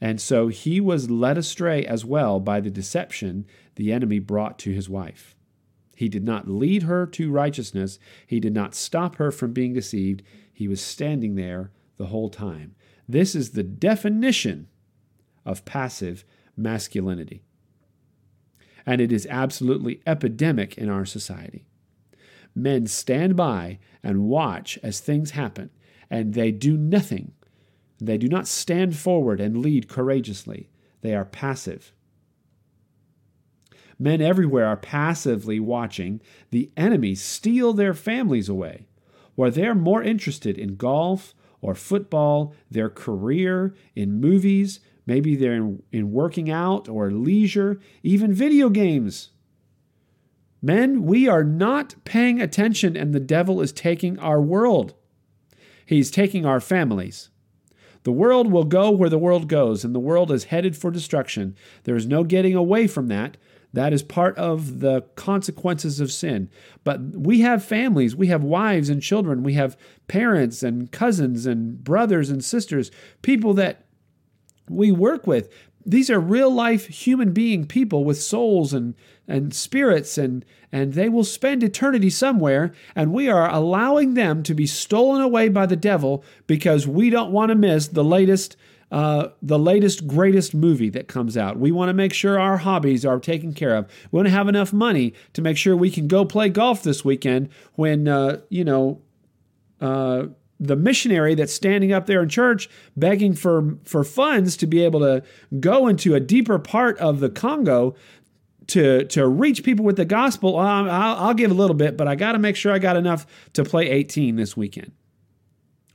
And 0.00 0.20
so 0.20 0.48
he 0.48 0.80
was 0.80 1.10
led 1.10 1.38
astray 1.38 1.84
as 1.84 2.04
well 2.04 2.38
by 2.38 2.60
the 2.60 2.70
deception 2.70 3.46
the 3.76 3.92
enemy 3.92 4.18
brought 4.18 4.58
to 4.60 4.72
his 4.72 4.88
wife. 4.88 5.34
He 5.96 6.08
did 6.10 6.24
not 6.24 6.48
lead 6.48 6.82
her 6.82 7.06
to 7.06 7.30
righteousness. 7.30 7.98
He 8.26 8.38
did 8.38 8.52
not 8.52 8.74
stop 8.74 9.16
her 9.16 9.30
from 9.30 9.54
being 9.54 9.72
deceived. 9.72 10.22
He 10.52 10.68
was 10.68 10.82
standing 10.82 11.34
there 11.34 11.70
the 11.96 12.06
whole 12.06 12.28
time. 12.28 12.74
This 13.08 13.34
is 13.34 13.50
the 13.50 13.62
definition 13.62 14.68
of 15.46 15.64
passive 15.64 16.24
masculinity. 16.56 17.42
And 18.84 19.00
it 19.00 19.10
is 19.10 19.26
absolutely 19.30 20.00
epidemic 20.06 20.76
in 20.76 20.90
our 20.90 21.06
society. 21.06 21.64
Men 22.54 22.86
stand 22.86 23.36
by 23.36 23.78
and 24.02 24.28
watch 24.28 24.78
as 24.82 25.00
things 25.00 25.32
happen, 25.32 25.70
and 26.10 26.34
they 26.34 26.50
do 26.50 26.76
nothing. 26.76 27.32
They 27.98 28.18
do 28.18 28.28
not 28.28 28.46
stand 28.46 28.96
forward 28.96 29.40
and 29.40 29.58
lead 29.58 29.88
courageously. 29.88 30.70
They 31.00 31.14
are 31.14 31.24
passive. 31.24 31.92
Men 33.98 34.20
everywhere 34.20 34.66
are 34.66 34.76
passively 34.76 35.58
watching 35.58 36.20
the 36.50 36.70
enemy 36.76 37.14
steal 37.14 37.72
their 37.72 37.94
families 37.94 38.48
away, 38.48 38.86
while 39.34 39.50
they're 39.50 39.74
more 39.74 40.02
interested 40.02 40.58
in 40.58 40.76
golf 40.76 41.34
or 41.62 41.74
football, 41.74 42.54
their 42.70 42.90
career, 42.90 43.74
in 43.94 44.20
movies, 44.20 44.80
maybe 45.06 45.34
they're 45.34 45.54
in, 45.54 45.82
in 45.92 46.12
working 46.12 46.50
out 46.50 46.88
or 46.88 47.10
leisure, 47.10 47.80
even 48.02 48.32
video 48.32 48.68
games. 48.68 49.30
Men, 50.60 51.04
we 51.04 51.28
are 51.28 51.44
not 51.44 51.94
paying 52.04 52.40
attention, 52.40 52.96
and 52.96 53.14
the 53.14 53.20
devil 53.20 53.60
is 53.60 53.72
taking 53.72 54.18
our 54.18 54.40
world. 54.40 54.94
He's 55.86 56.10
taking 56.10 56.44
our 56.44 56.60
families. 56.60 57.30
The 58.02 58.12
world 58.12 58.52
will 58.52 58.64
go 58.64 58.90
where 58.90 59.08
the 59.08 59.18
world 59.18 59.48
goes, 59.48 59.84
and 59.84 59.94
the 59.94 60.00
world 60.00 60.30
is 60.30 60.44
headed 60.44 60.76
for 60.76 60.90
destruction. 60.90 61.56
There 61.84 61.96
is 61.96 62.06
no 62.06 62.22
getting 62.22 62.54
away 62.54 62.86
from 62.86 63.08
that. 63.08 63.36
That 63.72 63.92
is 63.92 64.02
part 64.02 64.36
of 64.38 64.80
the 64.80 65.02
consequences 65.16 66.00
of 66.00 66.12
sin. 66.12 66.48
But 66.84 67.00
we 67.00 67.40
have 67.40 67.64
families, 67.64 68.14
we 68.14 68.28
have 68.28 68.42
wives 68.42 68.88
and 68.88 69.02
children, 69.02 69.42
we 69.42 69.54
have 69.54 69.76
parents 70.08 70.62
and 70.62 70.90
cousins 70.90 71.46
and 71.46 71.82
brothers 71.82 72.30
and 72.30 72.44
sisters, 72.44 72.90
people 73.22 73.54
that 73.54 73.86
we 74.68 74.92
work 74.92 75.26
with. 75.26 75.52
These 75.88 76.10
are 76.10 76.18
real 76.18 76.50
life 76.50 76.88
human 76.88 77.32
being 77.32 77.64
people 77.64 78.04
with 78.04 78.20
souls 78.20 78.72
and, 78.72 78.94
and 79.28 79.54
spirits, 79.54 80.18
and, 80.18 80.44
and 80.72 80.94
they 80.94 81.08
will 81.08 81.24
spend 81.24 81.62
eternity 81.62 82.10
somewhere, 82.10 82.72
and 82.96 83.12
we 83.12 83.28
are 83.28 83.48
allowing 83.48 84.14
them 84.14 84.42
to 84.42 84.54
be 84.54 84.66
stolen 84.66 85.22
away 85.22 85.48
by 85.48 85.64
the 85.64 85.76
devil 85.76 86.24
because 86.48 86.88
we 86.88 87.08
don't 87.08 87.30
want 87.30 87.50
to 87.50 87.54
miss 87.54 87.86
the 87.88 88.04
latest 88.04 88.56
uh, 88.90 89.30
the 89.42 89.58
latest, 89.58 90.06
greatest 90.06 90.54
movie 90.54 90.90
that 90.90 91.08
comes 91.08 91.36
out. 91.36 91.58
We 91.58 91.72
want 91.72 91.88
to 91.88 91.92
make 91.92 92.14
sure 92.14 92.38
our 92.38 92.58
hobbies 92.58 93.04
are 93.04 93.18
taken 93.18 93.52
care 93.52 93.74
of. 93.74 93.90
We 94.12 94.18
want 94.18 94.28
to 94.28 94.32
have 94.32 94.48
enough 94.48 94.72
money 94.72 95.12
to 95.32 95.42
make 95.42 95.56
sure 95.56 95.76
we 95.76 95.90
can 95.90 96.06
go 96.06 96.24
play 96.24 96.50
golf 96.50 96.84
this 96.84 97.04
weekend 97.04 97.48
when, 97.74 98.06
uh, 98.06 98.42
you 98.48 98.64
know, 98.64 99.02
uh, 99.80 100.26
the 100.58 100.76
missionary 100.76 101.34
that's 101.34 101.52
standing 101.52 101.92
up 101.92 102.06
there 102.06 102.22
in 102.22 102.28
church 102.28 102.68
begging 102.96 103.34
for, 103.34 103.76
for 103.84 104.04
funds 104.04 104.56
to 104.56 104.66
be 104.66 104.82
able 104.82 105.00
to 105.00 105.22
go 105.60 105.86
into 105.86 106.14
a 106.14 106.20
deeper 106.20 106.58
part 106.58 106.98
of 106.98 107.20
the 107.20 107.28
Congo 107.28 107.94
to, 108.68 109.04
to 109.04 109.28
reach 109.28 109.62
people 109.62 109.84
with 109.84 109.96
the 109.96 110.04
gospel. 110.04 110.56
I'll, 110.58 110.90
I'll 110.90 111.34
give 111.34 111.50
a 111.50 111.54
little 111.54 111.76
bit, 111.76 111.96
but 111.96 112.08
I 112.08 112.14
got 112.14 112.32
to 112.32 112.38
make 112.38 112.56
sure 112.56 112.72
I 112.72 112.78
got 112.78 112.96
enough 112.96 113.26
to 113.52 113.64
play 113.64 113.88
18 113.88 114.36
this 114.36 114.56
weekend. 114.56 114.92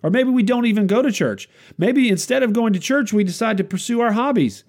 Or 0.03 0.09
maybe 0.09 0.29
we 0.29 0.43
don't 0.43 0.65
even 0.65 0.87
go 0.87 1.01
to 1.01 1.11
church. 1.11 1.49
Maybe 1.77 2.09
instead 2.09 2.43
of 2.43 2.53
going 2.53 2.73
to 2.73 2.79
church, 2.79 3.13
we 3.13 3.23
decide 3.23 3.57
to 3.57 3.63
pursue 3.63 4.01
our 4.01 4.13
hobbies. 4.13 4.63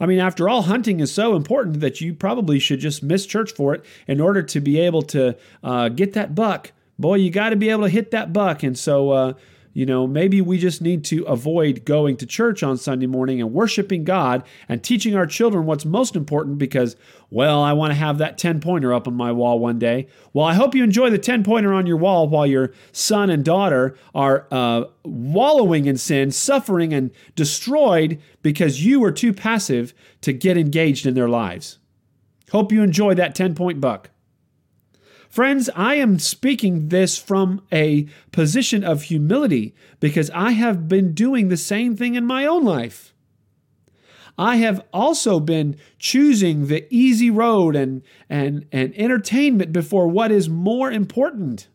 I 0.00 0.06
mean, 0.06 0.18
after 0.18 0.48
all, 0.48 0.62
hunting 0.62 1.00
is 1.00 1.12
so 1.12 1.34
important 1.34 1.80
that 1.80 2.00
you 2.00 2.14
probably 2.14 2.58
should 2.58 2.80
just 2.80 3.02
miss 3.02 3.26
church 3.26 3.52
for 3.52 3.74
it 3.74 3.84
in 4.06 4.20
order 4.20 4.42
to 4.42 4.60
be 4.60 4.78
able 4.78 5.02
to 5.02 5.36
uh, 5.62 5.88
get 5.88 6.12
that 6.12 6.34
buck. 6.34 6.72
Boy, 6.98 7.16
you 7.16 7.30
got 7.30 7.50
to 7.50 7.56
be 7.56 7.70
able 7.70 7.84
to 7.84 7.88
hit 7.88 8.10
that 8.12 8.32
buck. 8.32 8.62
And 8.62 8.78
so, 8.78 9.10
uh, 9.10 9.32
you 9.78 9.86
know, 9.86 10.08
maybe 10.08 10.40
we 10.40 10.58
just 10.58 10.82
need 10.82 11.04
to 11.04 11.22
avoid 11.26 11.84
going 11.84 12.16
to 12.16 12.26
church 12.26 12.64
on 12.64 12.76
Sunday 12.76 13.06
morning 13.06 13.40
and 13.40 13.52
worshiping 13.52 14.02
God 14.02 14.42
and 14.68 14.82
teaching 14.82 15.14
our 15.14 15.24
children 15.24 15.66
what's 15.66 15.84
most 15.84 16.16
important 16.16 16.58
because, 16.58 16.96
well, 17.30 17.62
I 17.62 17.74
want 17.74 17.92
to 17.92 17.94
have 17.94 18.18
that 18.18 18.38
10 18.38 18.60
pointer 18.60 18.92
up 18.92 19.06
on 19.06 19.14
my 19.14 19.30
wall 19.30 19.60
one 19.60 19.78
day. 19.78 20.08
Well, 20.32 20.44
I 20.44 20.54
hope 20.54 20.74
you 20.74 20.82
enjoy 20.82 21.10
the 21.10 21.18
10 21.18 21.44
pointer 21.44 21.72
on 21.72 21.86
your 21.86 21.96
wall 21.96 22.26
while 22.26 22.44
your 22.44 22.72
son 22.90 23.30
and 23.30 23.44
daughter 23.44 23.96
are 24.16 24.48
uh, 24.50 24.86
wallowing 25.04 25.86
in 25.86 25.96
sin, 25.96 26.32
suffering, 26.32 26.92
and 26.92 27.12
destroyed 27.36 28.20
because 28.42 28.84
you 28.84 28.98
were 28.98 29.12
too 29.12 29.32
passive 29.32 29.94
to 30.22 30.32
get 30.32 30.58
engaged 30.58 31.06
in 31.06 31.14
their 31.14 31.28
lives. 31.28 31.78
Hope 32.50 32.72
you 32.72 32.82
enjoy 32.82 33.14
that 33.14 33.36
10 33.36 33.54
point 33.54 33.80
buck. 33.80 34.10
Friends, 35.28 35.68
I 35.76 35.96
am 35.96 36.18
speaking 36.18 36.88
this 36.88 37.18
from 37.18 37.62
a 37.70 38.08
position 38.32 38.82
of 38.82 39.02
humility 39.02 39.74
because 40.00 40.30
I 40.30 40.52
have 40.52 40.88
been 40.88 41.12
doing 41.12 41.48
the 41.48 41.56
same 41.56 41.96
thing 41.96 42.14
in 42.14 42.24
my 42.24 42.46
own 42.46 42.64
life. 42.64 43.14
I 44.38 44.56
have 44.56 44.82
also 44.92 45.38
been 45.38 45.76
choosing 45.98 46.68
the 46.68 46.86
easy 46.90 47.28
road 47.28 47.76
and, 47.76 48.02
and, 48.30 48.66
and 48.72 48.94
entertainment 48.96 49.72
before 49.72 50.08
what 50.08 50.30
is 50.30 50.48
more 50.48 50.90
important. 50.90 51.68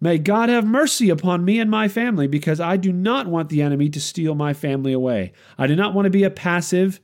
May 0.00 0.18
God 0.18 0.48
have 0.48 0.64
mercy 0.64 1.10
upon 1.10 1.44
me 1.44 1.58
and 1.58 1.70
my 1.70 1.88
family 1.88 2.26
because 2.26 2.60
I 2.60 2.76
do 2.76 2.92
not 2.92 3.26
want 3.26 3.48
the 3.48 3.62
enemy 3.62 3.88
to 3.90 4.00
steal 4.00 4.34
my 4.34 4.54
family 4.54 4.92
away. 4.92 5.32
I 5.58 5.66
do 5.66 5.74
not 5.74 5.92
want 5.92 6.06
to 6.06 6.10
be 6.10 6.22
a 6.22 6.30
passive 6.30 7.00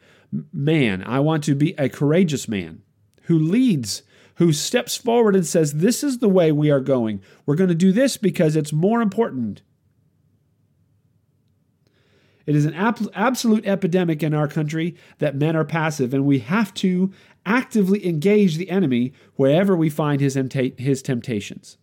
man. 0.53 1.03
I 1.03 1.21
want 1.21 1.43
to 1.45 1.55
be 1.55 1.75
a 1.77 1.89
courageous 1.89 2.49
man 2.49 2.83
who 3.27 3.39
leads, 3.39 4.03
who 4.37 4.53
steps 4.53 4.97
forward 4.97 5.35
and 5.35 5.47
says, 5.47 5.75
This 5.75 6.03
is 6.03 6.19
the 6.19 6.29
way 6.29 6.53
we 6.53 6.71
are 6.71 6.81
going. 6.81 7.21
We're 7.45 7.57
going 7.57 7.69
to 7.69 7.75
do 7.75 7.93
this 7.93 8.17
because 8.17 8.57
it's 8.57 8.73
more 8.73 9.01
important. 9.01 9.63
It 12.47 12.55
is 12.55 12.65
an 12.65 12.75
ab- 12.75 13.11
absolute 13.13 13.67
epidemic 13.67 14.23
in 14.23 14.33
our 14.33 14.47
country 14.47 14.97
that 15.19 15.35
men 15.35 15.57
are 15.57 15.65
passive, 15.65 16.15
and 16.15 16.25
we 16.25 16.39
have 16.41 16.73
to 16.75 17.13
actively 17.45 18.07
engage 18.07 18.57
the 18.57 18.71
enemy 18.71 19.13
wherever 19.35 19.77
we 19.77 19.91
find 19.91 20.21
his, 20.21 20.39
his 20.79 21.03
temptations. 21.03 21.77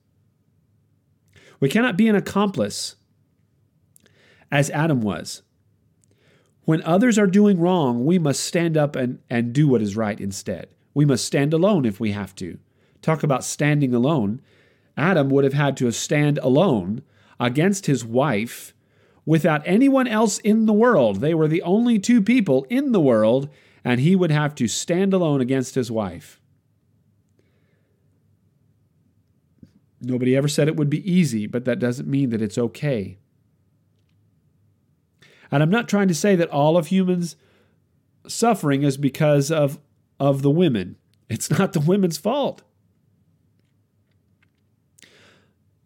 We 1.60 1.70
cannot 1.70 1.98
be 1.98 2.08
an 2.08 2.16
accomplice 2.16 2.96
as 4.52 4.70
Adam 4.70 5.02
was. 5.02 5.42
When 6.66 6.82
others 6.84 7.20
are 7.20 7.28
doing 7.28 7.60
wrong, 7.60 8.06
we 8.06 8.18
must 8.18 8.42
stand 8.42 8.78
up 8.78 8.96
and, 8.96 9.20
and 9.30 9.52
do 9.52 9.68
what 9.68 9.82
is 9.82 9.98
right 9.98 10.20
instead. 10.20 10.68
We 10.94 11.06
must 11.06 11.26
stand 11.26 11.54
alone 11.54 11.86
if 11.86 12.00
we 12.00 12.12
have 12.12 12.36
to. 12.36 12.60
Talk 13.02 13.24
about 13.24 13.44
standing 13.44 13.94
alone. 13.94 14.42
Adam 14.96 15.30
would 15.30 15.44
have 15.44 15.54
had 15.54 15.76
to 15.78 15.92
stand 15.92 16.38
alone 16.40 17.02
against 17.40 17.88
his 17.88 18.06
wife 18.06 18.74
without 19.26 19.62
anyone 19.66 20.08
else 20.08 20.38
in 20.40 20.66
the 20.66 20.74
world. 20.74 21.20
They 21.20 21.34
were 21.34 21.48
the 21.48 21.62
only 21.64 22.00
two 22.00 22.22
people 22.22 22.66
in 22.70 22.92
the 22.92 23.02
world, 23.02 23.50
and 23.84 24.00
he 24.00 24.16
would 24.16 24.32
have 24.32 24.56
to 24.56 24.68
stand 24.68 25.14
alone 25.14 25.42
against 25.42 25.76
his 25.76 25.90
wife. 25.92 26.40
Nobody 30.02 30.36
ever 30.36 30.50
said 30.50 30.68
it 30.68 30.76
would 30.76 30.90
be 30.90 31.10
easy, 31.10 31.48
but 31.48 31.66
that 31.66 31.80
doesn't 31.80 32.10
mean 32.10 32.30
that 32.32 32.42
it's 32.42 32.58
okay. 32.58 33.18
And 35.50 35.64
I'm 35.64 35.70
not 35.70 35.88
trying 35.88 36.10
to 36.10 36.16
say 36.16 36.36
that 36.36 36.50
all 36.50 36.78
of 36.78 36.88
humans' 36.88 37.36
suffering 38.28 38.84
is 38.84 38.98
because 38.98 39.50
of 39.50 39.80
of 40.24 40.42
the 40.42 40.50
women. 40.50 40.96
It's 41.30 41.52
not 41.52 41.74
the 41.74 41.82
women's 41.82 42.18
fault. 42.18 42.64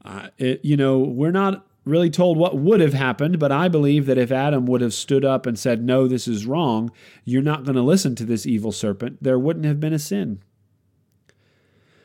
Uh, 0.06 0.28
it, 0.38 0.64
you 0.64 0.78
know, 0.78 1.00
we're 1.00 1.32
not 1.32 1.66
really 1.86 2.12
told 2.12 2.38
what 2.38 2.56
would 2.56 2.80
have 2.80 2.94
happened, 2.94 3.40
but 3.40 3.52
I 3.52 3.68
believe 3.68 4.06
that 4.06 4.18
if 4.20 4.32
Adam 4.32 4.68
would 4.68 4.82
have 4.82 4.94
stood 4.94 5.26
up 5.26 5.48
and 5.48 5.58
said, 5.58 5.84
No, 5.84 6.08
this 6.08 6.28
is 6.28 6.46
wrong, 6.46 6.92
you're 7.26 7.42
not 7.42 7.64
going 7.64 7.76
to 7.76 7.82
listen 7.82 8.14
to 8.16 8.26
this 8.26 8.46
evil 8.46 8.72
serpent, 8.72 9.18
there 9.22 9.40
wouldn't 9.40 9.66
have 9.66 9.80
been 9.80 9.94
a 9.94 10.00
sin. 10.00 10.44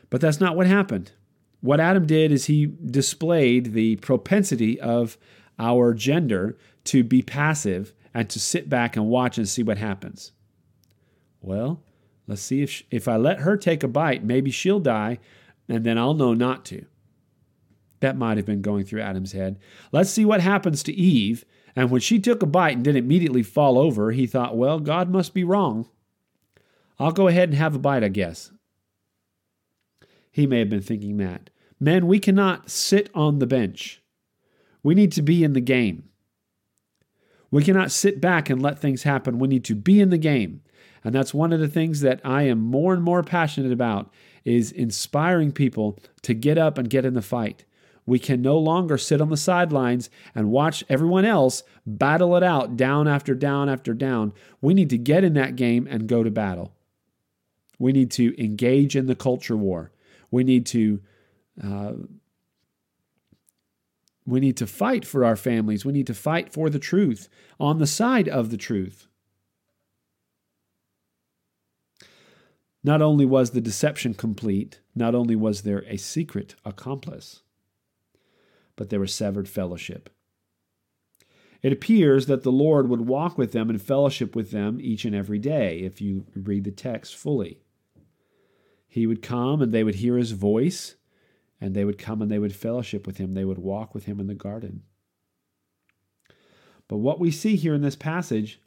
But 0.09 0.19
that's 0.19 0.39
not 0.39 0.55
what 0.55 0.65
happened. 0.65 1.11
What 1.61 1.79
Adam 1.79 2.07
did 2.07 2.31
is 2.31 2.45
he 2.45 2.65
displayed 2.65 3.73
the 3.73 3.97
propensity 3.97 4.81
of 4.81 5.17
our 5.59 5.93
gender 5.93 6.57
to 6.85 7.03
be 7.03 7.21
passive 7.21 7.93
and 8.11 8.27
to 8.31 8.39
sit 8.39 8.69
back 8.69 8.95
and 8.95 9.07
watch 9.07 9.37
and 9.37 9.47
see 9.47 9.61
what 9.63 9.77
happens. 9.77 10.31
Well, 11.41 11.83
Let's 12.27 12.41
see 12.41 12.61
if, 12.61 12.69
she, 12.69 12.85
if 12.89 13.07
I 13.07 13.17
let 13.17 13.39
her 13.39 13.57
take 13.57 13.83
a 13.83 13.87
bite, 13.87 14.23
maybe 14.23 14.51
she'll 14.51 14.79
die, 14.79 15.19
and 15.67 15.83
then 15.83 15.97
I'll 15.97 16.13
know 16.13 16.33
not 16.33 16.65
to. 16.65 16.85
That 17.99 18.17
might 18.17 18.37
have 18.37 18.45
been 18.45 18.61
going 18.61 18.85
through 18.85 19.01
Adam's 19.01 19.31
head. 19.31 19.59
Let's 19.91 20.09
see 20.09 20.25
what 20.25 20.41
happens 20.41 20.83
to 20.83 20.93
Eve. 20.93 21.45
And 21.75 21.89
when 21.89 22.01
she 22.01 22.19
took 22.19 22.43
a 22.43 22.45
bite 22.45 22.75
and 22.75 22.83
didn't 22.83 23.03
immediately 23.03 23.43
fall 23.43 23.77
over, 23.77 24.11
he 24.11 24.27
thought, 24.27 24.57
well, 24.57 24.79
God 24.79 25.09
must 25.09 25.33
be 25.33 25.43
wrong. 25.43 25.87
I'll 26.99 27.11
go 27.11 27.27
ahead 27.27 27.49
and 27.49 27.57
have 27.57 27.75
a 27.75 27.79
bite, 27.79 28.03
I 28.03 28.09
guess. 28.09 28.51
He 30.31 30.47
may 30.47 30.59
have 30.59 30.69
been 30.69 30.81
thinking 30.81 31.17
that. 31.17 31.49
Men, 31.79 32.07
we 32.07 32.19
cannot 32.19 32.69
sit 32.69 33.09
on 33.13 33.39
the 33.39 33.47
bench. 33.47 34.01
We 34.83 34.95
need 34.95 35.11
to 35.13 35.21
be 35.21 35.43
in 35.43 35.53
the 35.53 35.61
game. 35.61 36.09
We 37.51 37.63
cannot 37.63 37.91
sit 37.91 38.19
back 38.19 38.49
and 38.49 38.61
let 38.61 38.79
things 38.79 39.03
happen. 39.03 39.39
We 39.39 39.47
need 39.47 39.63
to 39.65 39.75
be 39.75 40.01
in 40.01 40.09
the 40.09 40.17
game. 40.17 40.61
And 41.03 41.13
that's 41.13 41.33
one 41.33 41.51
of 41.51 41.59
the 41.59 41.67
things 41.67 42.01
that 42.01 42.21
I 42.23 42.43
am 42.43 42.59
more 42.59 42.93
and 42.93 43.03
more 43.03 43.23
passionate 43.23 43.71
about 43.71 44.11
is 44.45 44.71
inspiring 44.71 45.51
people 45.51 45.99
to 46.21 46.33
get 46.33 46.57
up 46.57 46.77
and 46.77 46.89
get 46.89 47.05
in 47.05 47.13
the 47.13 47.21
fight. 47.21 47.65
We 48.05 48.19
can 48.19 48.41
no 48.41 48.57
longer 48.57 48.97
sit 48.97 49.21
on 49.21 49.29
the 49.29 49.37
sidelines 49.37 50.09
and 50.35 50.51
watch 50.51 50.83
everyone 50.89 51.25
else 51.25 51.63
battle 51.85 52.35
it 52.35 52.43
out 52.43 52.75
down 52.75 53.07
after 53.07 53.33
down 53.33 53.69
after 53.69 53.93
down. 53.93 54.33
We 54.61 54.73
need 54.73 54.89
to 54.89 54.97
get 54.97 55.23
in 55.23 55.33
that 55.33 55.55
game 55.55 55.87
and 55.89 56.07
go 56.07 56.23
to 56.23 56.31
battle. 56.31 56.73
We 57.79 57.93
need 57.93 58.11
to 58.11 58.41
engage 58.41 58.95
in 58.95 59.07
the 59.07 59.15
culture 59.15 59.55
war. 59.57 59.91
We 60.31 60.43
need 60.43 60.65
to 60.67 61.01
uh, 61.63 61.93
we 64.25 64.39
need 64.39 64.57
to 64.57 64.67
fight 64.67 65.05
for 65.05 65.25
our 65.25 65.35
families. 65.35 65.85
We 65.85 65.93
need 65.93 66.07
to 66.07 66.13
fight 66.13 66.51
for 66.51 66.69
the 66.69 66.79
truth 66.79 67.27
on 67.59 67.79
the 67.79 67.87
side 67.87 68.29
of 68.29 68.49
the 68.49 68.57
truth. 68.57 69.07
Not 72.83 73.01
only 73.01 73.25
was 73.25 73.51
the 73.51 73.61
deception 73.61 74.13
complete, 74.13 74.81
not 74.93 75.15
only 75.15 75.35
was 75.35 75.61
there 75.61 75.85
a 75.87 75.97
secret 75.97 76.55
accomplice, 76.65 77.41
but 78.75 78.89
there 78.89 78.99
was 78.99 79.13
severed 79.13 79.47
fellowship. 79.47 80.09
It 81.61 81.71
appears 81.71 82.25
that 82.25 82.43
the 82.43 82.51
Lord 82.51 82.89
would 82.89 83.07
walk 83.07 83.37
with 83.37 83.53
them 83.53 83.69
and 83.69 83.81
fellowship 83.81 84.35
with 84.35 84.51
them 84.51 84.79
each 84.81 85.05
and 85.05 85.15
every 85.15 85.39
day, 85.39 85.79
if 85.79 86.01
you 86.01 86.25
read 86.35 86.65
the 86.65 86.71
text 86.71 87.15
fully. 87.15 87.61
He 88.87 89.07
would 89.07 89.21
come 89.21 89.61
and 89.61 89.71
they 89.71 89.85
would 89.85 89.95
hear 89.95 90.17
his 90.17 90.31
voice. 90.31 90.95
and 91.63 91.73
they 91.73 91.85
would 91.85 91.97
come 91.97 92.21
and 92.21 92.29
they 92.29 92.39
would 92.39 92.53
fellowship 92.53 93.07
with 93.07 93.19
him. 93.19 93.31
They 93.31 93.45
would 93.45 93.57
walk 93.57 93.95
with 93.95 94.03
him 94.03 94.19
in 94.19 94.27
the 94.27 94.33
garden. 94.33 94.83
But 96.89 96.97
what 96.97 97.21
we 97.21 97.31
see 97.31 97.55
here 97.55 97.73
in 97.73 97.81
this 97.81 97.95
passage, 97.95 98.59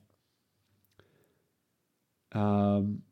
um, 2.32 3.02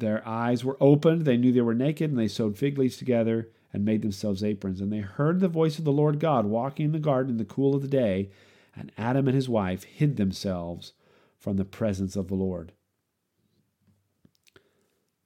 their 0.00 0.26
eyes 0.26 0.64
were 0.64 0.76
opened. 0.80 1.22
They 1.22 1.36
knew 1.36 1.52
they 1.52 1.60
were 1.60 1.74
naked, 1.74 2.10
and 2.10 2.18
they 2.18 2.28
sewed 2.28 2.58
fig 2.58 2.78
leaves 2.78 2.96
together 2.96 3.50
and 3.72 3.84
made 3.84 4.02
themselves 4.02 4.44
aprons. 4.44 4.80
And 4.80 4.92
they 4.92 5.00
heard 5.00 5.40
the 5.40 5.48
voice 5.48 5.78
of 5.78 5.84
the 5.84 5.92
Lord 5.92 6.20
God 6.20 6.46
walking 6.46 6.86
in 6.86 6.92
the 6.92 6.98
garden 6.98 7.32
in 7.32 7.38
the 7.38 7.44
cool 7.44 7.74
of 7.74 7.82
the 7.82 7.88
day. 7.88 8.30
And 8.74 8.92
Adam 8.98 9.26
and 9.26 9.34
his 9.34 9.48
wife 9.48 9.84
hid 9.84 10.16
themselves 10.16 10.92
from 11.38 11.56
the 11.56 11.64
presence 11.64 12.16
of 12.16 12.28
the 12.28 12.34
Lord. 12.34 12.72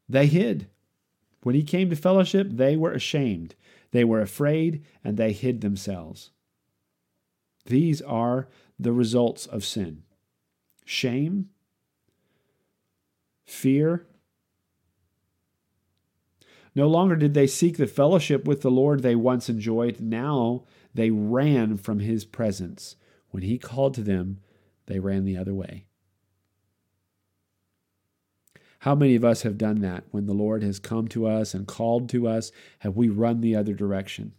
They 0.08 0.26
hid. 0.26 0.68
When 1.42 1.54
he 1.54 1.62
came 1.62 1.90
to 1.90 1.96
fellowship, 1.96 2.48
they 2.50 2.76
were 2.76 2.92
ashamed. 2.92 3.54
They 3.92 4.04
were 4.04 4.20
afraid, 4.20 4.84
and 5.02 5.16
they 5.16 5.32
hid 5.32 5.60
themselves. 5.60 6.30
These 7.66 8.02
are 8.02 8.48
the 8.78 8.92
results 8.92 9.46
of 9.46 9.64
sin 9.64 10.02
shame, 10.90 11.48
fear. 13.46 14.06
No 16.74 16.88
longer 16.88 17.16
did 17.16 17.34
they 17.34 17.46
seek 17.46 17.76
the 17.76 17.86
fellowship 17.86 18.44
with 18.44 18.62
the 18.62 18.70
Lord 18.70 19.02
they 19.02 19.16
once 19.16 19.48
enjoyed. 19.48 20.00
Now 20.00 20.64
they 20.94 21.10
ran 21.10 21.76
from 21.76 21.98
his 21.98 22.24
presence. 22.24 22.96
When 23.30 23.42
he 23.42 23.58
called 23.58 23.94
to 23.94 24.02
them, 24.02 24.40
they 24.86 24.98
ran 24.98 25.24
the 25.24 25.36
other 25.36 25.54
way. 25.54 25.86
How 28.80 28.94
many 28.94 29.14
of 29.14 29.24
us 29.24 29.42
have 29.42 29.58
done 29.58 29.80
that 29.82 30.04
when 30.10 30.26
the 30.26 30.32
Lord 30.32 30.62
has 30.62 30.78
come 30.78 31.06
to 31.08 31.26
us 31.26 31.52
and 31.52 31.66
called 31.66 32.08
to 32.10 32.26
us? 32.26 32.50
Have 32.78 32.96
we 32.96 33.08
run 33.08 33.40
the 33.40 33.54
other 33.54 33.74
direction? 33.74 34.32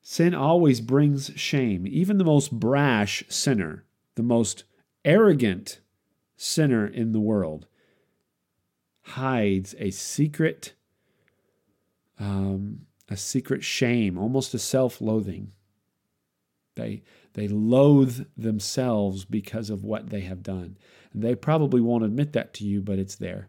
Sin 0.00 0.34
always 0.34 0.80
brings 0.80 1.30
shame. 1.36 1.86
Even 1.86 2.18
the 2.18 2.24
most 2.24 2.58
brash 2.58 3.22
sinner, 3.28 3.84
the 4.14 4.22
most 4.22 4.64
arrogant 5.04 5.80
sinner 6.36 6.86
in 6.86 7.12
the 7.12 7.20
world, 7.20 7.66
hides 9.02 9.74
a 9.78 9.90
secret, 9.90 10.74
um, 12.18 12.86
a 13.08 13.16
secret 13.16 13.62
shame, 13.64 14.16
almost 14.16 14.54
a 14.54 14.58
self-loathing. 14.58 15.52
They 16.74 17.02
they 17.34 17.48
loathe 17.48 18.26
themselves 18.36 19.24
because 19.24 19.70
of 19.70 19.84
what 19.84 20.10
they 20.10 20.20
have 20.20 20.42
done. 20.42 20.76
And 21.12 21.22
they 21.22 21.34
probably 21.34 21.80
won't 21.80 22.04
admit 22.04 22.32
that 22.32 22.54
to 22.54 22.64
you, 22.64 22.80
but 22.80 22.98
it's 22.98 23.16
there. 23.16 23.48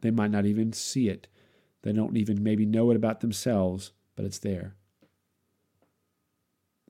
They 0.00 0.10
might 0.10 0.30
not 0.30 0.46
even 0.46 0.72
see 0.72 1.08
it. 1.08 1.28
They 1.82 1.92
don't 1.92 2.16
even 2.16 2.42
maybe 2.42 2.66
know 2.66 2.90
it 2.90 2.96
about 2.96 3.20
themselves, 3.20 3.92
but 4.16 4.24
it's 4.24 4.38
there. 4.38 4.74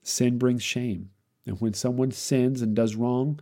Sin 0.03 0.37
brings 0.37 0.63
shame. 0.63 1.09
And 1.45 1.59
when 1.59 1.73
someone 1.73 2.11
sins 2.11 2.61
and 2.61 2.75
does 2.75 2.95
wrong, 2.95 3.39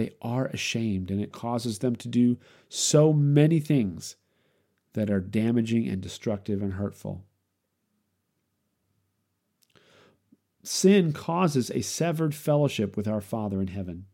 they 0.00 0.14
are 0.22 0.46
ashamed, 0.46 1.10
and 1.10 1.20
it 1.20 1.30
causes 1.30 1.80
them 1.80 1.94
to 1.94 2.08
do 2.08 2.38
so 2.70 3.12
many 3.12 3.60
things 3.60 4.16
that 4.94 5.10
are 5.10 5.20
damaging 5.20 5.86
and 5.86 6.00
destructive 6.00 6.62
and 6.62 6.72
hurtful. 6.72 7.22
Sin 10.62 11.12
causes 11.12 11.70
a 11.70 11.82
severed 11.82 12.34
fellowship 12.34 12.96
with 12.96 13.06
our 13.06 13.20
Father 13.20 13.60
in 13.60 13.68
heaven. 13.68 14.06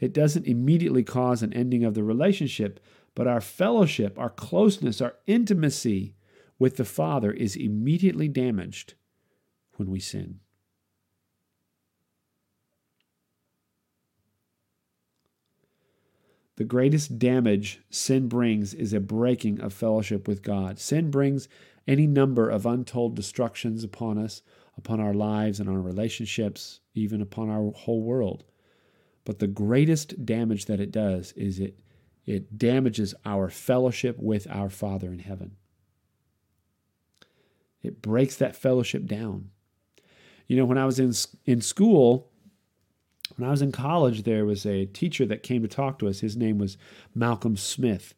It 0.00 0.12
doesn't 0.12 0.46
immediately 0.46 1.04
cause 1.04 1.44
an 1.44 1.52
ending 1.52 1.84
of 1.84 1.94
the 1.94 2.02
relationship, 2.02 2.80
but 3.14 3.28
our 3.28 3.40
fellowship, 3.40 4.18
our 4.18 4.30
closeness, 4.30 5.00
our 5.00 5.14
intimacy 5.28 6.16
with 6.58 6.78
the 6.78 6.84
Father 6.84 7.30
is 7.30 7.54
immediately 7.54 8.26
damaged 8.26 8.94
when 9.76 9.88
we 9.88 10.00
sin. 10.00 10.40
The 16.60 16.66
greatest 16.66 17.18
damage 17.18 17.80
sin 17.88 18.28
brings 18.28 18.74
is 18.74 18.92
a 18.92 19.00
breaking 19.00 19.62
of 19.62 19.72
fellowship 19.72 20.28
with 20.28 20.42
God. 20.42 20.78
Sin 20.78 21.10
brings 21.10 21.48
any 21.88 22.06
number 22.06 22.50
of 22.50 22.66
untold 22.66 23.16
destructions 23.16 23.82
upon 23.82 24.18
us, 24.18 24.42
upon 24.76 25.00
our 25.00 25.14
lives 25.14 25.58
and 25.58 25.70
our 25.70 25.80
relationships, 25.80 26.80
even 26.92 27.22
upon 27.22 27.48
our 27.48 27.70
whole 27.70 28.02
world. 28.02 28.44
But 29.24 29.38
the 29.38 29.46
greatest 29.46 30.26
damage 30.26 30.66
that 30.66 30.80
it 30.80 30.92
does 30.92 31.32
is 31.32 31.58
it, 31.58 31.80
it 32.26 32.58
damages 32.58 33.14
our 33.24 33.48
fellowship 33.48 34.18
with 34.18 34.46
our 34.50 34.68
Father 34.68 35.10
in 35.10 35.20
heaven. 35.20 35.56
It 37.82 38.02
breaks 38.02 38.36
that 38.36 38.54
fellowship 38.54 39.06
down. 39.06 39.48
You 40.46 40.58
know, 40.58 40.66
when 40.66 40.76
I 40.76 40.84
was 40.84 41.00
in 41.00 41.14
in 41.46 41.62
school, 41.62 42.29
when 43.36 43.48
I 43.48 43.50
was 43.50 43.62
in 43.62 43.72
college, 43.72 44.22
there 44.22 44.44
was 44.44 44.66
a 44.66 44.86
teacher 44.86 45.26
that 45.26 45.42
came 45.42 45.62
to 45.62 45.68
talk 45.68 45.98
to 45.98 46.08
us. 46.08 46.20
His 46.20 46.36
name 46.36 46.58
was 46.58 46.76
Malcolm 47.14 47.56
Smith, 47.56 48.14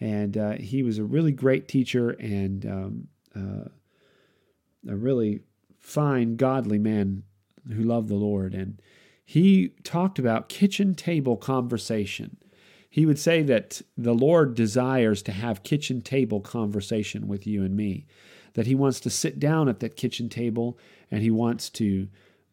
and 0.00 0.36
uh, 0.36 0.52
he 0.52 0.82
was 0.82 0.98
a 0.98 1.04
really 1.04 1.32
great 1.32 1.68
teacher 1.68 2.10
and 2.10 2.66
um, 2.66 3.08
uh, 3.34 3.68
a 4.88 4.96
really 4.96 5.40
fine, 5.78 6.36
godly 6.36 6.78
man 6.78 7.22
who 7.68 7.82
loved 7.82 8.08
the 8.08 8.14
Lord. 8.14 8.54
And 8.54 8.80
he 9.24 9.68
talked 9.82 10.18
about 10.18 10.48
kitchen 10.48 10.94
table 10.94 11.36
conversation. 11.36 12.36
He 12.88 13.04
would 13.04 13.18
say 13.18 13.42
that 13.42 13.82
the 13.96 14.14
Lord 14.14 14.54
desires 14.54 15.22
to 15.22 15.32
have 15.32 15.62
kitchen 15.62 16.00
table 16.00 16.40
conversation 16.40 17.28
with 17.28 17.46
you 17.46 17.62
and 17.62 17.76
me 17.76 18.06
that 18.56 18.66
he 18.66 18.74
wants 18.74 19.00
to 19.00 19.10
sit 19.10 19.38
down 19.38 19.68
at 19.68 19.80
that 19.80 19.96
kitchen 19.96 20.30
table 20.30 20.78
and 21.10 21.22
he 21.22 21.30
wants 21.30 21.68
to, 21.68 22.08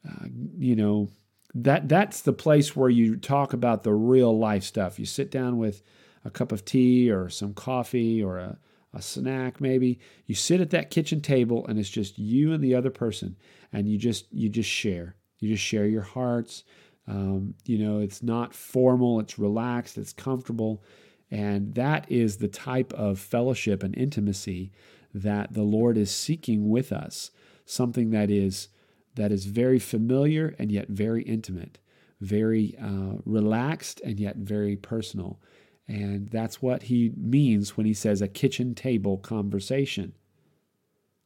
uh, 0.08 0.26
you 0.58 0.76
know, 0.76 1.08
that 1.56 1.88
that's 1.88 2.22
the 2.22 2.34
place 2.34 2.76
where 2.76 2.89
you 2.89 3.16
talk 3.16 3.54
about 3.54 3.84
the 3.84 3.94
real 3.94 4.38
life 4.38 4.63
stuff. 4.63 5.00
You 5.00 5.06
sit 5.06 5.30
down 5.30 5.58
with 5.58 5.84
a 6.26 6.30
cup 6.30 6.52
of 6.52 6.66
tea 6.66 7.12
or 7.12 7.30
some 7.30 7.54
coffee 7.54 8.24
or 8.24 8.38
a, 8.38 8.58
a 8.94 9.02
snack 9.02 9.62
maybe. 9.62 10.00
You 10.26 10.36
sit 10.36 10.62
at 10.62 10.72
that 10.72 10.89
kitchen 10.89 11.22
table 11.22 11.66
and 11.68 11.78
it's 11.78 11.89
just 11.89 12.18
you 12.18 12.54
and 12.54 12.63
the 12.63 12.76
other 12.76 12.89
person, 12.89 13.36
and 13.72 13.88
you 13.88 13.98
just 13.98 14.32
you 14.32 14.50
just 14.50 14.70
share. 14.70 15.16
You 15.39 15.50
just 15.50 15.63
share 15.63 15.86
your 15.86 16.02
hearts. 16.02 16.63
Um, 17.08 17.56
you 17.66 17.78
know, 17.78 18.00
it's 18.00 18.24
not 18.24 18.54
formal. 18.54 19.20
It's 19.20 19.38
relaxed. 19.38 19.98
It's 19.98 20.13
comfortable. 20.13 20.84
And 21.30 21.76
that 21.76 22.10
is 22.12 22.38
the 22.38 22.48
type 22.48 22.94
of 22.94 23.20
fellowship 23.20 23.84
and 23.84 23.98
intimacy 23.98 24.72
that 25.13 25.54
the 25.54 25.63
Lord 25.63 25.98
is 25.98 26.12
seeking 26.12 26.70
with 26.70 26.92
us, 26.92 27.32
something 27.66 28.12
that 28.12 28.30
is 28.30 28.70
that 29.15 29.32
is 29.32 29.45
very 29.45 29.80
familiar 29.80 30.56
and 30.58 30.71
yet 30.71 30.89
very 30.89 31.23
intimate, 31.23 31.80
very 32.21 32.76
uh, 32.82 33.17
relaxed 33.26 34.02
and 34.02 34.19
yet 34.19 34.38
very 34.38 34.76
personal. 34.76 35.39
And 35.88 36.30
that's 36.30 36.62
what 36.62 36.84
he 36.84 37.12
means 37.15 37.76
when 37.76 37.86
he 37.86 37.93
says 37.93 38.21
a 38.21 38.28
kitchen 38.28 38.73
table 38.73 39.17
conversation. 39.17 40.13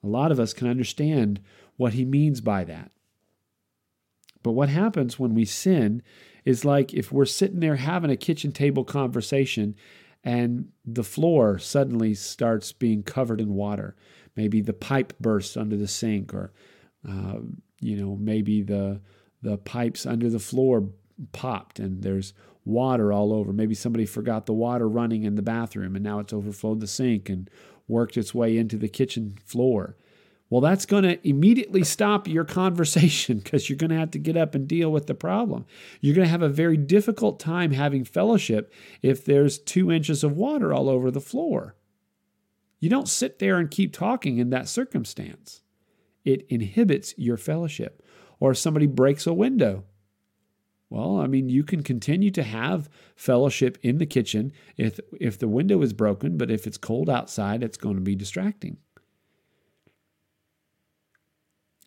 A 0.03 0.07
lot 0.07 0.31
of 0.31 0.39
us 0.39 0.53
can 0.53 0.67
understand 0.67 1.41
what 1.75 1.93
he 1.93 2.05
means 2.05 2.41
by 2.41 2.63
that. 2.63 2.91
But 4.43 4.51
what 4.51 4.69
happens 4.69 5.19
when 5.19 5.33
we 5.33 5.45
sin 5.45 6.01
is 6.45 6.63
like 6.63 6.93
if 6.93 7.11
we're 7.11 7.25
sitting 7.25 7.59
there 7.59 7.75
having 7.75 8.09
a 8.09 8.17
kitchen 8.17 8.51
table 8.51 8.83
conversation 8.83 9.75
and 10.23 10.69
the 10.85 11.03
floor 11.03 11.59
suddenly 11.59 12.13
starts 12.13 12.71
being 12.71 13.03
covered 13.03 13.39
in 13.39 13.53
water. 13.53 13.95
Maybe 14.35 14.61
the 14.61 14.73
pipe 14.73 15.13
bursts 15.19 15.55
under 15.55 15.77
the 15.77 15.87
sink, 15.87 16.33
or 16.33 16.51
uh, 17.07 17.39
you 17.79 17.97
know, 17.97 18.15
maybe 18.15 18.61
the 18.61 19.01
the 19.41 19.57
pipes 19.57 20.05
under 20.05 20.29
the 20.29 20.39
floor 20.39 20.89
popped 21.31 21.79
and 21.79 22.01
there's 22.01 22.33
water 22.65 23.13
all 23.13 23.31
over. 23.33 23.53
Maybe 23.53 23.75
somebody 23.75 24.05
forgot 24.05 24.45
the 24.45 24.53
water 24.53 24.87
running 24.87 25.23
in 25.23 25.35
the 25.35 25.41
bathroom 25.41 25.95
and 25.95 26.03
now 26.03 26.19
it's 26.19 26.33
overflowed 26.33 26.79
the 26.79 26.87
sink 26.87 27.29
and 27.29 27.49
worked 27.87 28.17
its 28.17 28.33
way 28.33 28.57
into 28.57 28.77
the 28.77 28.89
kitchen 28.89 29.37
floor. 29.45 29.95
Well, 30.49 30.61
that's 30.61 30.85
going 30.85 31.03
to 31.03 31.27
immediately 31.27 31.83
stop 31.83 32.27
your 32.27 32.43
conversation 32.61 33.39
because 33.39 33.69
you're 33.69 33.77
going 33.77 33.89
to 33.91 33.97
have 33.97 34.11
to 34.11 34.19
get 34.19 34.37
up 34.37 34.55
and 34.55 34.67
deal 34.67 34.91
with 34.91 35.07
the 35.07 35.15
problem. 35.15 35.65
You're 36.01 36.15
going 36.15 36.25
to 36.25 36.31
have 36.31 36.41
a 36.41 36.49
very 36.49 36.77
difficult 36.77 37.39
time 37.39 37.71
having 37.71 38.03
fellowship 38.03 38.73
if 39.01 39.23
there's 39.23 39.59
two 39.59 39.91
inches 39.91 40.23
of 40.23 40.37
water 40.37 40.73
all 40.73 40.89
over 40.89 41.11
the 41.11 41.21
floor. 41.21 41.75
You 42.79 42.89
don't 42.89 43.09
sit 43.09 43.39
there 43.39 43.57
and 43.57 43.71
keep 43.71 43.91
talking 43.91 44.37
in 44.37 44.51
that 44.51 44.69
circumstance, 44.69 45.61
it 46.27 46.45
inhibits 46.49 47.13
your 47.17 47.37
fellowship. 47.37 48.03
Or 48.39 48.51
if 48.51 48.57
somebody 48.57 48.85
breaks 48.85 49.25
a 49.25 49.33
window, 49.33 49.85
well, 50.89 51.19
I 51.19 51.27
mean, 51.27 51.49
you 51.49 51.63
can 51.63 51.83
continue 51.83 52.31
to 52.31 52.43
have 52.43 52.89
fellowship 53.15 53.77
in 53.81 53.97
the 53.97 54.05
kitchen 54.05 54.53
if, 54.77 54.99
if 55.19 55.39
the 55.39 55.47
window 55.47 55.81
is 55.81 55.93
broken, 55.93 56.37
but 56.37 56.51
if 56.51 56.67
it's 56.67 56.77
cold 56.77 57.09
outside, 57.09 57.63
it's 57.63 57.77
going 57.77 57.95
to 57.95 58.01
be 58.01 58.15
distracting. 58.15 58.77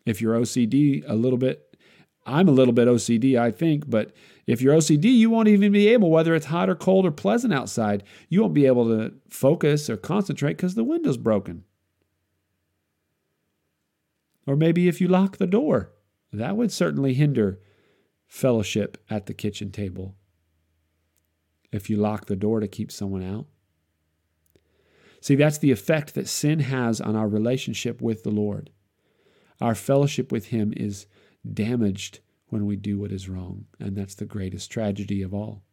if 0.05 0.21
you're 0.21 0.39
OCD 0.39 1.03
a 1.07 1.15
little 1.15 1.37
bit 1.37 1.67
I'm 2.23 2.47
a 2.47 2.51
little 2.51 2.73
bit 2.73 2.87
OCD, 2.87 3.35
I 3.39 3.49
think, 3.49 3.89
but 3.89 4.13
if 4.45 4.61
you're 4.61 4.75
OCD, 4.75 5.05
you 5.05 5.31
won't 5.31 5.47
even 5.47 5.71
be 5.71 5.87
able, 5.87 6.11
whether 6.11 6.35
it's 6.35 6.45
hot 6.45 6.69
or 6.69 6.75
cold 6.75 7.03
or 7.03 7.11
pleasant 7.11 7.51
outside, 7.51 8.03
you 8.29 8.41
won't 8.41 8.53
be 8.53 8.67
able 8.67 8.85
to 8.89 9.11
focus 9.27 9.89
or 9.89 9.97
concentrate 9.97 10.53
because 10.53 10.75
the 10.75 10.83
window's 10.83 11.17
broken. 11.17 11.63
Or 14.47 14.55
maybe 14.55 14.87
if 14.87 14.99
you 14.99 15.07
lock 15.07 15.37
the 15.37 15.47
door, 15.47 15.91
that 16.33 16.57
would 16.57 16.71
certainly 16.71 17.13
hinder 17.13 17.59
fellowship 18.27 18.97
at 19.09 19.25
the 19.25 19.33
kitchen 19.33 19.71
table. 19.71 20.15
If 21.71 21.89
you 21.89 21.97
lock 21.97 22.25
the 22.25 22.35
door 22.35 22.59
to 22.59 22.67
keep 22.67 22.91
someone 22.91 23.23
out. 23.23 23.45
See, 25.21 25.35
that's 25.35 25.59
the 25.59 25.71
effect 25.71 26.15
that 26.15 26.27
sin 26.27 26.61
has 26.61 26.99
on 26.99 27.15
our 27.15 27.27
relationship 27.27 28.01
with 28.01 28.23
the 28.23 28.31
Lord. 28.31 28.71
Our 29.61 29.75
fellowship 29.75 30.31
with 30.31 30.47
Him 30.47 30.73
is 30.75 31.05
damaged 31.49 32.19
when 32.47 32.65
we 32.65 32.75
do 32.75 32.99
what 32.99 33.11
is 33.11 33.29
wrong, 33.29 33.65
and 33.79 33.95
that's 33.95 34.15
the 34.15 34.25
greatest 34.25 34.71
tragedy 34.71 35.21
of 35.21 35.33
all. 35.33 35.63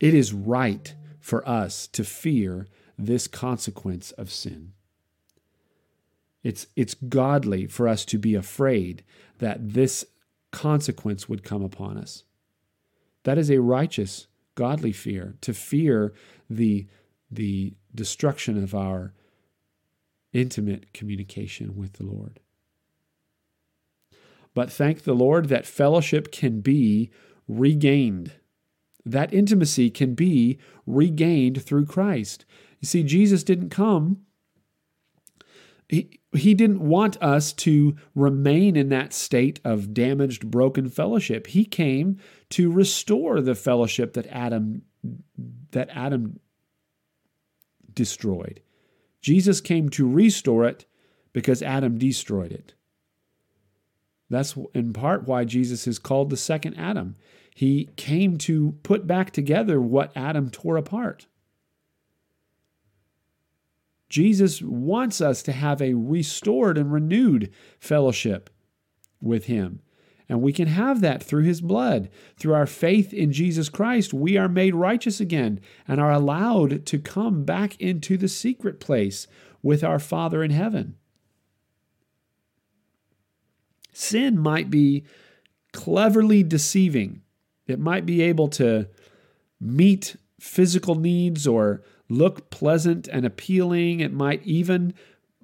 It 0.00 0.14
is 0.14 0.32
right 0.32 0.94
for 1.20 1.46
us 1.48 1.86
to 1.88 2.04
fear 2.04 2.66
this 2.98 3.28
consequence 3.28 4.12
of 4.12 4.30
sin. 4.30 4.72
It's, 6.46 6.68
it's 6.76 6.94
godly 6.94 7.66
for 7.66 7.88
us 7.88 8.04
to 8.04 8.18
be 8.18 8.36
afraid 8.36 9.02
that 9.38 9.72
this 9.72 10.04
consequence 10.52 11.28
would 11.28 11.42
come 11.42 11.64
upon 11.64 11.98
us. 11.98 12.22
That 13.24 13.36
is 13.36 13.50
a 13.50 13.60
righteous 13.60 14.28
godly 14.54 14.92
fear, 14.92 15.34
to 15.40 15.52
fear 15.52 16.14
the, 16.48 16.86
the 17.32 17.74
destruction 17.92 18.62
of 18.62 18.76
our 18.76 19.12
intimate 20.32 20.92
communication 20.92 21.74
with 21.74 21.94
the 21.94 22.06
Lord. 22.06 22.38
But 24.54 24.70
thank 24.70 25.02
the 25.02 25.14
Lord 25.14 25.48
that 25.48 25.66
fellowship 25.66 26.30
can 26.30 26.60
be 26.60 27.10
regained. 27.48 28.34
That 29.04 29.34
intimacy 29.34 29.90
can 29.90 30.14
be 30.14 30.60
regained 30.86 31.60
through 31.60 31.86
Christ. 31.86 32.44
You 32.78 32.86
see, 32.86 33.02
Jesus 33.02 33.42
didn't 33.42 33.70
come 33.70 34.25
he, 35.88 36.20
he 36.32 36.54
didn't 36.54 36.80
want 36.80 37.20
us 37.22 37.52
to 37.52 37.96
remain 38.14 38.76
in 38.76 38.88
that 38.88 39.12
state 39.12 39.60
of 39.64 39.94
damaged, 39.94 40.50
broken 40.50 40.88
fellowship. 40.88 41.48
He 41.48 41.64
came 41.64 42.18
to 42.50 42.70
restore 42.70 43.40
the 43.40 43.54
fellowship 43.54 44.14
that 44.14 44.26
Adam 44.26 44.82
that 45.70 45.88
Adam 45.92 46.40
destroyed. 47.92 48.60
Jesus 49.20 49.60
came 49.60 49.88
to 49.90 50.08
restore 50.08 50.64
it 50.64 50.86
because 51.32 51.62
Adam 51.62 51.98
destroyed 51.98 52.50
it. 52.50 52.74
That's 54.28 54.56
in 54.74 54.92
part 54.92 55.28
why 55.28 55.44
Jesus 55.44 55.86
is 55.86 56.00
called 56.00 56.30
the 56.30 56.36
second 56.36 56.74
Adam. 56.74 57.16
He 57.54 57.90
came 57.96 58.36
to 58.38 58.72
put 58.82 59.06
back 59.06 59.30
together 59.30 59.80
what 59.80 60.12
Adam 60.16 60.50
tore 60.50 60.76
apart. 60.76 61.26
Jesus 64.08 64.62
wants 64.62 65.20
us 65.20 65.42
to 65.42 65.52
have 65.52 65.82
a 65.82 65.94
restored 65.94 66.78
and 66.78 66.92
renewed 66.92 67.52
fellowship 67.80 68.50
with 69.20 69.46
Him. 69.46 69.80
And 70.28 70.42
we 70.42 70.52
can 70.52 70.68
have 70.68 71.00
that 71.00 71.22
through 71.22 71.44
His 71.44 71.60
blood. 71.60 72.08
Through 72.38 72.54
our 72.54 72.66
faith 72.66 73.12
in 73.12 73.32
Jesus 73.32 73.68
Christ, 73.68 74.12
we 74.12 74.36
are 74.36 74.48
made 74.48 74.74
righteous 74.74 75.20
again 75.20 75.60
and 75.86 76.00
are 76.00 76.12
allowed 76.12 76.84
to 76.86 76.98
come 76.98 77.44
back 77.44 77.80
into 77.80 78.16
the 78.16 78.28
secret 78.28 78.80
place 78.80 79.26
with 79.62 79.84
our 79.84 79.98
Father 79.98 80.42
in 80.42 80.50
heaven. 80.50 80.96
Sin 83.92 84.38
might 84.38 84.68
be 84.68 85.04
cleverly 85.72 86.42
deceiving, 86.42 87.22
it 87.66 87.78
might 87.78 88.06
be 88.06 88.22
able 88.22 88.48
to 88.48 88.88
meet 89.60 90.16
physical 90.38 90.94
needs 90.94 91.46
or 91.46 91.82
look 92.08 92.50
pleasant 92.50 93.08
and 93.08 93.24
appealing. 93.24 94.00
It 94.00 94.12
might 94.12 94.44
even 94.44 94.94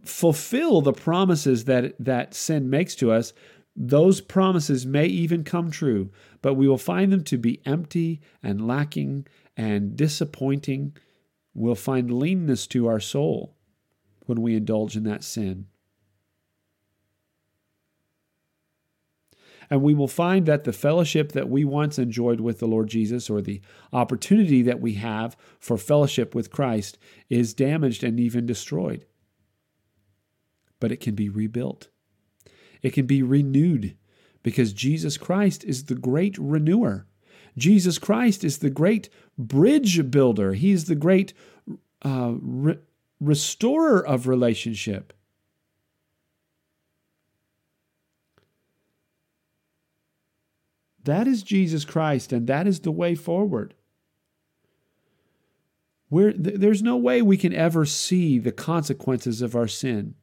fulfill 0.05 0.81
the 0.81 0.93
promises 0.93 1.65
that, 1.65 1.95
that 1.99 2.35
sin 2.35 2.69
makes 2.71 2.95
to 2.97 3.13
us. 3.13 3.33
Those 3.75 4.21
promises 4.21 4.85
may 4.85 5.07
even 5.07 5.45
come 5.45 5.71
true, 5.71 6.11
but 6.43 6.55
we 6.55 6.69
will 6.69 6.79
find 6.79 7.13
them 7.13 7.25
to 7.25 7.39
be 7.39 7.63
empty 7.65 8.21
and 8.43 8.67
lacking 8.67 9.27
and 9.57 9.97
disappointing. 9.97 10.97
We'll 11.55 11.75
find 11.75 12.11
leanness 12.11 12.67
to 12.69 12.87
our 12.87 13.01
soul 13.01 13.55
when 14.27 14.43
we 14.43 14.57
indulge 14.57 14.97
in 14.97 15.05
that 15.05 15.25
sin. 15.25 15.67
And 19.73 19.81
we 19.81 19.95
will 19.95 20.07
find 20.07 20.45
that 20.45 20.65
the 20.65 20.73
fellowship 20.75 21.33
that 21.33 21.49
we 21.49 21.65
once 21.65 21.99
enjoyed 21.99 22.43
with 22.43 22.59
the 22.59 22.67
Lord 22.67 22.89
Jesus, 22.89 23.31
or 23.31 23.41
the 23.41 23.63
opportunity 23.91 24.61
that 24.61 24.83
we 24.83 24.97
have 24.97 25.35
for 25.59 25.79
fellowship 25.79 26.35
with 26.35 26.51
Christ, 26.51 26.99
is 27.31 27.55
damaged 27.55 28.05
and 28.05 28.21
even 28.21 28.45
destroyed. 28.45 29.07
But 30.79 30.93
it 30.93 31.01
can 31.01 31.15
be 31.15 31.31
rebuilt, 31.31 31.89
it 32.83 32.91
can 32.91 33.07
be 33.07 33.23
renewed 33.23 33.97
because 34.43 34.75
Jesus 34.75 35.17
Christ 35.17 35.65
is 35.65 35.87
the 35.87 35.95
great 35.95 36.37
renewer. 36.37 37.07
Jesus 37.57 37.99
Christ 37.99 38.45
is 38.45 38.59
the 38.59 38.69
great 38.69 39.09
bridge 39.39 40.11
builder. 40.11 40.53
He 40.53 40.73
is 40.73 40.85
the 40.85 40.95
great 40.95 41.33
uh, 42.05 42.35
re- 42.43 42.79
restorer 43.21 44.07
of 44.07 44.29
relationship. 44.29 45.15
That 51.05 51.27
is 51.27 51.43
Jesus 51.43 51.85
Christ, 51.85 52.33
and 52.33 52.47
that 52.47 52.67
is 52.67 52.81
the 52.81 52.93
way 52.93 53.15
forward. 53.15 53.75
We're, 56.11 56.33
there's 56.35 56.83
no 56.83 56.97
way 56.97 57.23
we 57.23 57.39
can 57.39 57.55
ever 57.55 57.87
see 57.87 58.39
the 58.39 58.53
consequences 58.53 59.41
of 59.41 59.57
our 59.57 59.67
sin. 59.67 60.15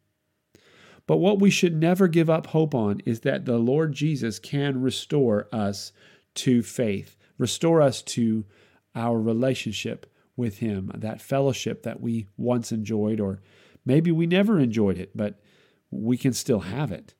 But 1.08 1.18
what 1.18 1.39
we 1.39 1.50
should 1.50 1.76
never 1.76 2.08
give 2.08 2.30
up 2.30 2.48
hope 2.48 2.76
on 2.76 3.00
is 3.04 3.22
that 3.22 3.46
the 3.46 3.58
Lord 3.58 3.94
Jesus 3.94 4.38
can 4.38 4.80
restore 4.82 5.48
us 5.52 5.92
to 6.36 6.62
faith, 6.62 7.18
restore 7.39 7.82
us 7.82 8.04
to 8.04 8.46
our 8.94 9.20
relationship 9.20 10.06
with 10.38 10.60
Him, 10.60 10.92
that 10.94 11.22
fellowship 11.22 11.82
that 11.82 12.00
we 12.00 12.28
once 12.38 12.72
enjoyed, 12.72 13.20
or 13.20 13.42
maybe 13.84 14.12
we 14.12 14.28
never 14.28 14.60
enjoyed 14.60 15.00
it, 15.00 15.18
but 15.18 15.42
we 15.89 16.15
can 16.15 16.34
still 16.34 16.60
have 16.60 16.92
it. 16.92 17.15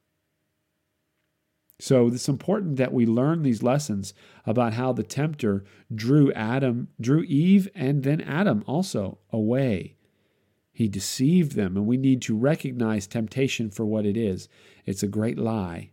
So 1.80 2.08
it's 2.08 2.28
important 2.28 2.76
that 2.76 2.94
we 2.94 3.06
learn 3.06 3.42
these 3.42 3.64
lessons 3.64 4.14
about 4.46 4.74
how 4.74 4.92
the 4.92 5.04
tempter 5.04 5.64
drew 5.94 6.32
Adam, 6.34 6.90
drew 7.00 7.24
Eve 7.24 7.70
and 7.74 8.04
then 8.04 8.20
Adam 8.22 8.64
also 8.68 9.20
away. 9.32 9.96
He 10.74 10.90
deceived 10.90 11.54
them, 11.54 11.78
and 11.78 11.88
we 11.88 11.98
need 11.98 12.22
to 12.24 12.38
recognize 12.38 13.08
temptation 13.08 13.70
for 13.70 13.86
what 13.86 14.06
it 14.06 14.18
is. 14.18 14.50
It's 14.86 15.04
a 15.04 15.08
great 15.08 15.38
lie. 15.38 15.92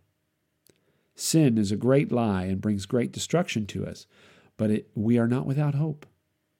Sin 1.15 1.57
is 1.57 1.71
a 1.71 1.77
great 1.77 2.11
lie 2.11 2.43
and 2.43 2.61
brings 2.61 2.85
great 2.85 3.11
destruction 3.11 3.65
to 3.67 3.85
us, 3.85 4.07
but 4.55 4.69
it, 4.69 4.89
we 4.93 5.17
are 5.17 5.27
not 5.27 5.45
without 5.45 5.75
hope. 5.75 6.05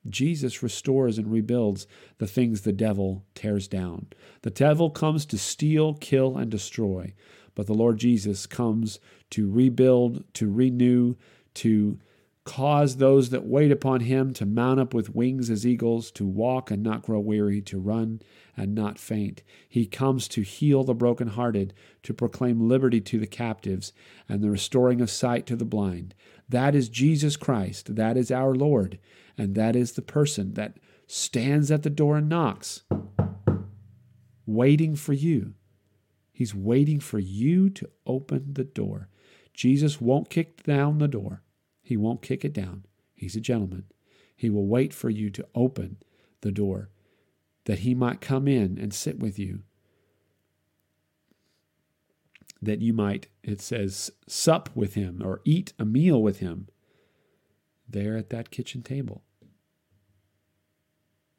Jesus 0.10 0.63
restores 0.63 1.18
and 1.18 1.32
rebuilds 1.32 1.86
the 2.18 2.28
things 2.28 2.62
the 2.62 2.72
devil 2.72 3.26
tears 3.36 3.68
down. 3.68 4.08
The 4.42 4.50
devil 4.50 4.90
comes 4.90 5.26
to 5.28 5.38
steal, 5.38 5.94
kill, 5.96 6.38
and 6.38 6.50
destroy. 6.50 7.13
But 7.58 7.65
the 7.65 7.74
Lord 7.74 7.98
Jesus 7.98 8.46
comes 8.46 9.00
to 9.32 9.50
rebuild, 9.50 10.32
to 10.36 10.48
renew, 10.48 11.15
to 11.56 11.98
cause 12.43 12.98
those 12.98 13.32
that 13.32 13.48
wait 13.48 13.72
upon 13.72 14.02
him 14.02 14.32
to 14.36 14.46
mount 14.46 14.80
up 14.80 14.93
with 14.93 15.15
wings 15.15 15.50
as 15.50 15.65
eagles, 15.65 16.12
to 16.12 16.24
walk 16.24 16.70
and 16.70 16.84
not 16.84 17.02
grow 17.02 17.20
weary, 17.20 17.60
to 17.63 17.80
run 17.80 18.22
and 18.56 18.76
not 18.76 19.00
faint. 19.00 19.41
He 19.67 19.88
comes 19.88 20.28
to 20.28 20.43
heal 20.43 20.84
the 20.84 20.93
brokenhearted, 20.93 21.74
to 22.04 22.13
proclaim 22.13 22.70
liberty 22.70 23.02
to 23.02 23.17
the 23.17 23.26
captives, 23.26 23.91
and 24.30 24.43
the 24.43 24.52
restoring 24.52 25.02
of 25.02 25.10
sight 25.10 25.48
to 25.48 25.56
the 25.56 25.65
blind. 25.65 26.13
That 26.48 26.76
is 26.76 26.89
Jesus 26.89 27.36
Christ. 27.38 27.96
That 27.96 28.17
is 28.17 28.30
our 28.30 28.54
Lord. 28.54 29.00
And 29.36 29.56
that 29.56 29.76
is 29.76 29.93
the 29.93 30.04
person 30.04 30.54
that 30.54 30.78
stands 31.08 31.72
at 31.72 31.82
the 31.82 31.89
door 31.89 32.17
and 32.17 32.30
knocks, 32.30 32.84
waiting 34.46 34.96
for 34.96 35.13
you 35.13 35.56
He's 36.38 36.54
waiting 36.54 37.00
for 37.00 37.17
you 37.17 37.67
to 37.71 37.89
open 38.06 38.54
the 38.54 38.63
door. 38.63 39.10
Jesus 39.56 40.00
won't 40.00 40.30
kick 40.30 40.62
down 40.62 41.00
the 41.00 41.08
door. 41.08 41.41
He 41.82 41.97
won't 41.97 42.21
kick 42.21 42.45
it 42.45 42.54
down. 42.54 42.86
He's 43.15 43.36
a 43.36 43.41
gentleman. 43.41 43.86
He 44.36 44.47
will 44.47 44.67
wait 44.67 44.93
for 44.93 45.10
you 45.10 45.32
to 45.32 45.47
open 45.56 45.97
the 46.41 46.52
door 46.52 46.91
that 47.65 47.80
he 47.80 47.95
might 47.95 48.21
come 48.21 48.47
in 48.47 48.78
and 48.78 48.93
sit 48.93 49.17
with 49.17 49.39
you. 49.39 49.63
That 52.62 52.84
you 52.84 52.93
might, 52.93 53.30
it 53.41 53.60
says, 53.60 54.12
sup 54.28 54.69
with 54.76 54.93
him 54.93 55.23
or 55.26 55.41
eat 55.43 55.73
a 55.80 55.86
meal 55.86 56.21
with 56.21 56.38
him 56.38 56.67
there 57.89 58.15
at 58.15 58.30
that 58.30 58.52
kitchen 58.52 58.84
table. 58.84 59.23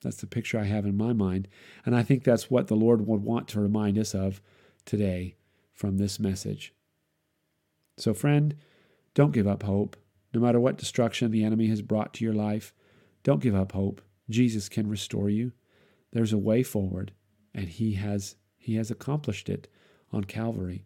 That's 0.03 0.17
the 0.17 0.27
picture 0.27 0.59
I 0.59 0.65
have 0.65 0.87
in 0.87 0.97
my 0.97 1.13
mind. 1.13 1.47
And 1.87 1.95
I 1.95 2.03
think 2.03 2.25
that's 2.25 2.51
what 2.51 2.67
the 2.67 2.75
Lord 2.75 3.07
would 3.07 3.23
want 3.23 3.47
to 3.51 3.61
remind 3.61 3.97
us 3.97 4.13
of 4.13 4.41
today 4.89 5.37
from 5.73 5.99
this 5.99 6.19
message. 6.19 6.75
So, 7.97 8.15
friend, 8.15 8.57
don't 9.15 9.33
give 9.33 9.47
up 9.47 9.63
hope. 9.63 9.97
No 10.35 10.41
matter 10.41 10.59
what 10.59 10.79
destruction 10.79 11.31
the 11.31 11.45
enemy 11.45 11.69
has 11.69 11.83
brought 11.83 12.15
to 12.15 12.25
your 12.25 12.35
life, 12.35 12.73
don't 13.23 13.43
give 13.43 13.55
up 13.55 13.73
hope. 13.73 14.01
Jesus 14.29 14.69
can 14.69 14.89
restore 14.89 15.29
you. 15.31 15.53
There's 16.13 16.33
a 16.33 16.39
way 16.39 16.63
forward, 16.63 17.13
and 17.55 17.69
he 17.69 17.95
has 17.95 18.37
he 18.57 18.77
has 18.77 18.91
accomplished 18.91 19.49
it 19.49 19.69
on 20.13 20.25
Calvary 20.25 20.85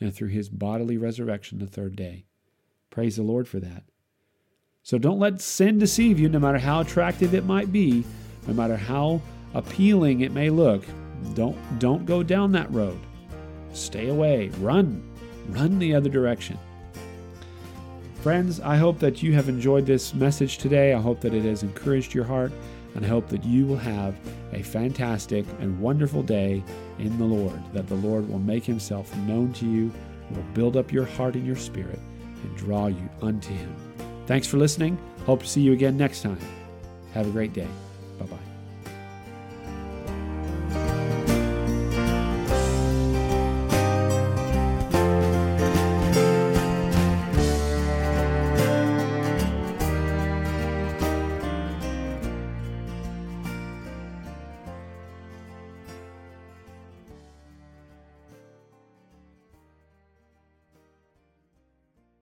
and 0.00 0.14
through 0.14 0.28
his 0.28 0.48
bodily 0.48 0.96
resurrection 0.96 1.58
the 1.58 1.66
third 1.66 1.96
day. 1.96 2.24
Praise 2.90 3.16
the 3.16 3.22
Lord 3.22 3.48
for 3.48 3.60
that. 3.60 3.84
So 4.82 4.98
don't 4.98 5.20
let 5.20 5.40
sin 5.40 5.78
deceive 5.78 6.18
you, 6.18 6.28
no 6.28 6.38
matter 6.38 6.58
how 6.58 6.80
attractive 6.80 7.34
it 7.34 7.44
might 7.44 7.72
be, 7.72 8.04
no 8.46 8.54
matter 8.54 8.76
how 8.76 9.22
appealing 9.54 10.20
it 10.20 10.32
may 10.32 10.50
look. 10.50 10.84
Don't 11.34 11.56
don't 11.78 12.04
go 12.04 12.22
down 12.22 12.52
that 12.52 12.72
road. 12.72 12.98
Stay 13.72 14.08
away. 14.08 14.48
Run. 14.60 15.02
Run 15.48 15.78
the 15.78 15.94
other 15.94 16.08
direction. 16.08 16.58
Friends, 18.22 18.60
I 18.60 18.76
hope 18.76 19.00
that 19.00 19.22
you 19.22 19.32
have 19.32 19.48
enjoyed 19.48 19.84
this 19.84 20.14
message 20.14 20.58
today. 20.58 20.94
I 20.94 21.00
hope 21.00 21.20
that 21.22 21.34
it 21.34 21.44
has 21.44 21.64
encouraged 21.64 22.14
your 22.14 22.24
heart, 22.24 22.52
and 22.94 23.04
I 23.04 23.08
hope 23.08 23.28
that 23.28 23.42
you 23.42 23.66
will 23.66 23.76
have 23.78 24.14
a 24.52 24.62
fantastic 24.62 25.44
and 25.58 25.80
wonderful 25.80 26.22
day 26.22 26.62
in 27.00 27.18
the 27.18 27.24
Lord, 27.24 27.60
that 27.72 27.88
the 27.88 27.96
Lord 27.96 28.28
will 28.28 28.38
make 28.38 28.64
himself 28.64 29.14
known 29.18 29.52
to 29.54 29.66
you, 29.66 29.90
will 30.30 30.44
build 30.54 30.76
up 30.76 30.92
your 30.92 31.04
heart 31.04 31.34
and 31.34 31.44
your 31.44 31.56
spirit, 31.56 31.98
and 32.42 32.56
draw 32.56 32.86
you 32.86 33.08
unto 33.22 33.52
him. 33.52 33.74
Thanks 34.26 34.46
for 34.46 34.56
listening. 34.56 34.98
Hope 35.26 35.40
to 35.40 35.48
see 35.48 35.60
you 35.60 35.72
again 35.72 35.96
next 35.96 36.22
time. 36.22 36.38
Have 37.14 37.26
a 37.26 37.30
great 37.30 37.52
day. 37.52 37.68